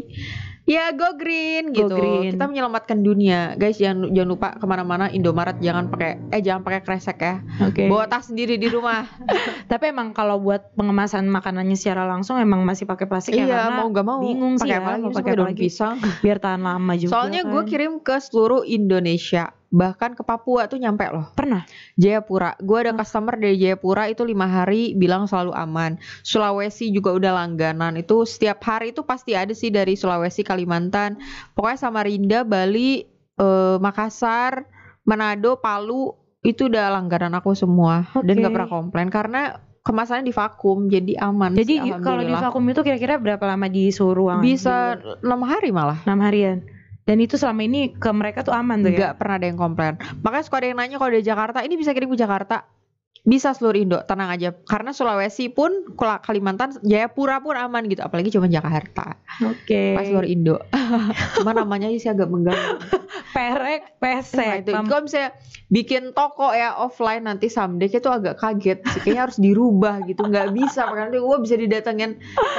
[0.63, 1.97] ya go green Go gitu.
[1.99, 2.39] green.
[2.39, 3.83] Kita menyelamatkan dunia, guys.
[3.83, 7.43] Jangan jangan lupa ke mana-mana Indomaret jangan pakai eh jangan pakai kresek ya.
[7.67, 7.91] Oke.
[7.91, 9.07] Bawa tas sendiri di rumah.
[9.71, 13.71] Tapi emang kalau buat pengemasan makanannya secara langsung emang masih pakai plastik ya iya, karena
[13.83, 14.21] mau gak mau.
[14.23, 15.03] bingung sih pakai ya, apa lagi?
[15.03, 15.97] mau pakai daun pisang.
[16.23, 17.11] biar tahan lama juga.
[17.11, 17.71] Soalnya gue kan.
[17.71, 21.33] kirim ke seluruh Indonesia, bahkan ke Papua tuh nyampe loh.
[21.33, 21.65] pernah.
[21.97, 25.97] Jayapura, gue ada customer dari Jayapura itu lima hari bilang selalu aman.
[26.21, 31.17] Sulawesi juga udah langganan itu setiap hari itu pasti ada sih dari Sulawesi, Kalimantan,
[31.57, 33.09] pokoknya Samarinda, Bali,
[33.41, 34.69] eh, Makassar,
[35.09, 36.13] Manado, Palu
[36.45, 38.43] itu udah langganan aku semua dan Oke.
[38.45, 39.43] gak pernah komplain karena
[39.83, 41.59] kemasannya di vakum jadi aman.
[41.59, 44.45] Jadi sih, kalau di vakum itu kira-kira berapa lama di suhu ruangan?
[44.45, 45.99] bisa enam hari malah.
[46.07, 46.63] enam harian.
[47.03, 48.99] Dan itu selama ini ke mereka tuh aman tuh ya.
[48.99, 49.95] Nggak pernah ada yang komplain.
[50.21, 52.63] Makanya suka ada yang nanya kalau dari Jakarta, ini bisa kirim ke Jakarta.
[53.23, 54.51] Bisa seluruh Indo, tenang aja.
[54.51, 58.03] Karena Sulawesi pun, Kalimantan, Jayapura pun aman gitu.
[58.03, 59.15] Apalagi cuma Jakarta.
[59.41, 59.95] Oke.
[59.95, 60.59] Pas seluruh Indo.
[61.39, 62.83] cuma namanya sih agak mengganggu.
[63.31, 64.67] Perek, Nah, pesek.
[64.67, 64.71] itu.
[64.75, 65.39] Mam- Kalau misalnya
[65.69, 69.01] bikin toko ya offline nanti someday itu agak kaget sih.
[69.01, 70.23] Kayaknya harus dirubah gitu.
[70.23, 70.83] Nggak bisa.
[70.85, 72.11] Makanya nanti gue bisa didatengin.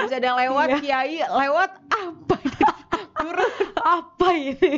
[0.01, 0.79] Bisa ada yang lewat, Iya.
[0.79, 2.63] kiai lewat apa gitu.
[3.13, 3.51] Turun.
[3.83, 4.73] apa ini?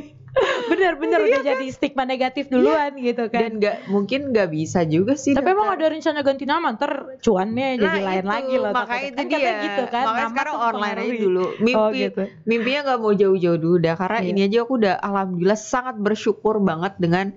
[0.67, 3.39] Bener-bener udah jadi stigma negatif duluan gitu kan.
[3.39, 5.31] Dan nggak mungkin nggak bisa juga sih.
[5.31, 8.71] Tapi emang ada rencana ganti nama ntar cuannya jadi lain itu, lagi loh.
[8.75, 10.03] makanya itu kan dia gitu kan.
[10.03, 12.21] makanya nama sekarang online aja dulu mimpi Oh gitu.
[12.43, 14.27] mimpinya nggak mau jauh-jauh dulu dah karena Iya.
[14.27, 17.31] ini aja aku udah alhamdulillah sangat bersyukur banget dengan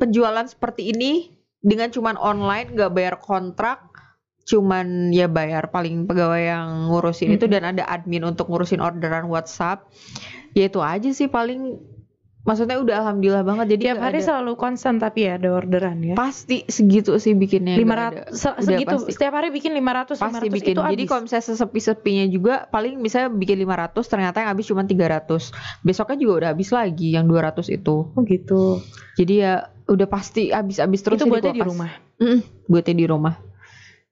[0.00, 3.89] penjualan seperti ini dengan cuman online nggak bayar kontrak
[4.42, 7.54] cuman ya bayar paling pegawai yang ngurusin itu Mm-mm.
[7.54, 9.86] dan ada admin untuk ngurusin orderan WhatsApp
[10.52, 11.78] ya itu aja sih paling
[12.40, 16.14] maksudnya udah alhamdulillah banget jadi Tiap hari ada- selalu konstan tapi ya ada orderan ya.
[16.14, 18.02] pasti segitu sih bikinnya nggak lima ada.
[18.02, 19.10] ratus se- Udah segitu pasti.
[19.12, 20.72] setiap hari bikin 500 pasti 500 bikin.
[20.72, 25.52] itu Jadi kalau misalnya sesepi-sepinya juga paling misalnya bikin 500 ternyata yang habis cuma 300.
[25.82, 27.96] Besoknya juga udah habis lagi yang 200 itu.
[28.08, 28.80] oh gitu.
[29.14, 29.52] Jadi ya
[29.84, 31.90] udah pasti habis-habis terus itu ya buatnya di rumah.
[32.16, 33.34] Mm, buatnya di rumah.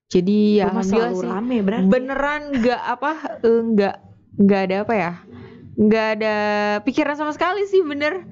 [0.09, 1.29] Jadi ya rumah alhamdulillah sih.
[1.29, 1.87] rame berarti.
[1.87, 3.95] Beneran nggak apa eh, nggak
[4.39, 5.13] nggak ada apa ya?
[5.79, 6.35] nggak ada
[6.83, 8.25] pikiran sama sekali sih bener.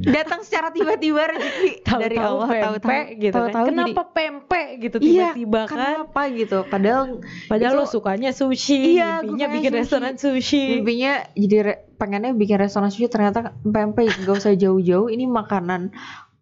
[0.00, 3.42] Datang secara tiba-tiba rezeki Tahu-tahu dari Allah pempek tahu-tahu gitu kan.
[3.42, 5.04] tahu-tahu jadi- Kenapa pempek gitu Iya,
[5.34, 5.74] tiba-tiba kan?
[5.74, 7.02] kenapa gitu padahal
[7.44, 9.80] Padahal itu- lo sukanya sushi, Iya, mimpinya bikin sushi.
[9.82, 10.64] restoran sushi.
[10.72, 15.90] mimpinya jadi re- pengennya bikin restoran sushi ternyata pempek gak usah jauh-jauh ini makanan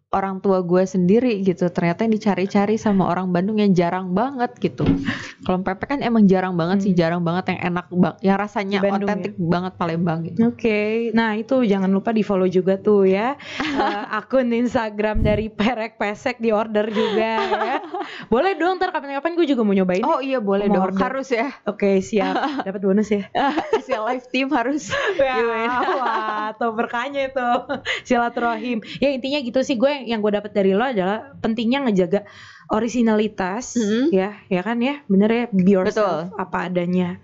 [0.09, 4.87] orang tua gue sendiri gitu ternyata yang dicari-cari sama orang Bandung yang jarang banget gitu
[5.43, 6.97] kalau pepes kan emang jarang banget sih Hmm.
[6.97, 8.91] jarang banget yang enak bang yang rasanya ya?
[8.93, 10.79] otentik banget Palembang gitu Oke,
[11.11, 13.35] nah itu jangan lupa di follow juga tuh ya
[13.77, 17.77] Eh, akun Instagram dari Perek Pesek di order juga ya.
[18.31, 20.01] Boleh dong ntar kapan-kapan gue juga mau nyobain.
[20.01, 21.03] oh iya boleh dong order.
[21.03, 22.33] harus ya Oke siap,
[22.65, 23.27] dapat bonus ya.
[23.69, 25.35] Asia Live Team harus Ya,
[25.93, 27.47] wah, tuh berkahnya itu
[28.03, 28.79] silaturahim.
[28.97, 32.23] Ya intinya gitu sih gue yang gue dapat dari lo adalah pentingnya ngejaga
[32.71, 34.15] originalitas Mm-mm.
[34.15, 36.39] ya, ya kan ya, bener ya, be yourself Betul.
[36.39, 37.19] apa adanya.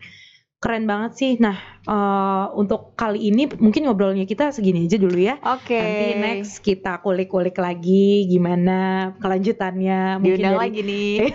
[0.64, 1.32] Keren banget sih.
[1.44, 5.36] Nah, eh, untuk kali ini mungkin ngobrolnya kita segini aja dulu ya.
[5.44, 5.76] oke.
[5.76, 10.24] Nanti next kita kulik-kulik lagi gimana kelanjutannya.
[10.24, 11.14] Mungkin diundang dari- lagi nih.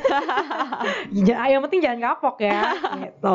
[1.27, 2.73] Ja- yang penting jangan kapok ya.
[3.05, 3.35] Gitu.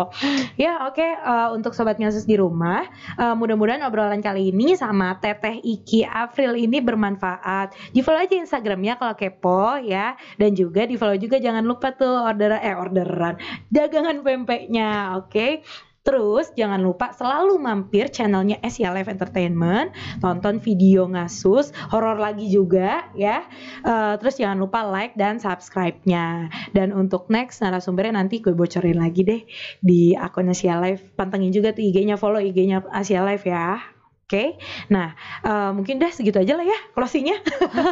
[0.58, 5.62] Ya oke eh, untuk sobat ngasus di rumah eh, mudah-mudahan obrolan kali ini sama teteh
[5.62, 7.76] Iki April ini bermanfaat.
[7.94, 10.18] Di follow aja instagramnya kalau kepo ya.
[10.40, 13.36] Dan juga di follow juga jangan lupa tuh order eh orderan
[13.68, 15.62] dagangan pempeknya oke
[16.04, 23.08] Terus jangan lupa selalu mampir channelnya Asia Live Entertainment, tonton video ngasus, horor lagi juga
[23.16, 23.48] ya.
[23.88, 26.52] Eh, terus jangan lupa like dan subscribe-nya.
[26.76, 29.42] Dan untuk next narasumbernya nanti gue bocorin lagi deh
[29.80, 31.16] di akun Asia Live.
[31.16, 33.80] Pantengin juga tuh IG-nya, follow IG-nya Asia Live ya.
[34.24, 34.60] Oke,
[34.92, 37.40] nah eh, mungkin udah segitu aja lah ya closingnya.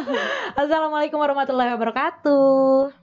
[0.60, 3.01] Assalamualaikum warahmatullahi wabarakatuh.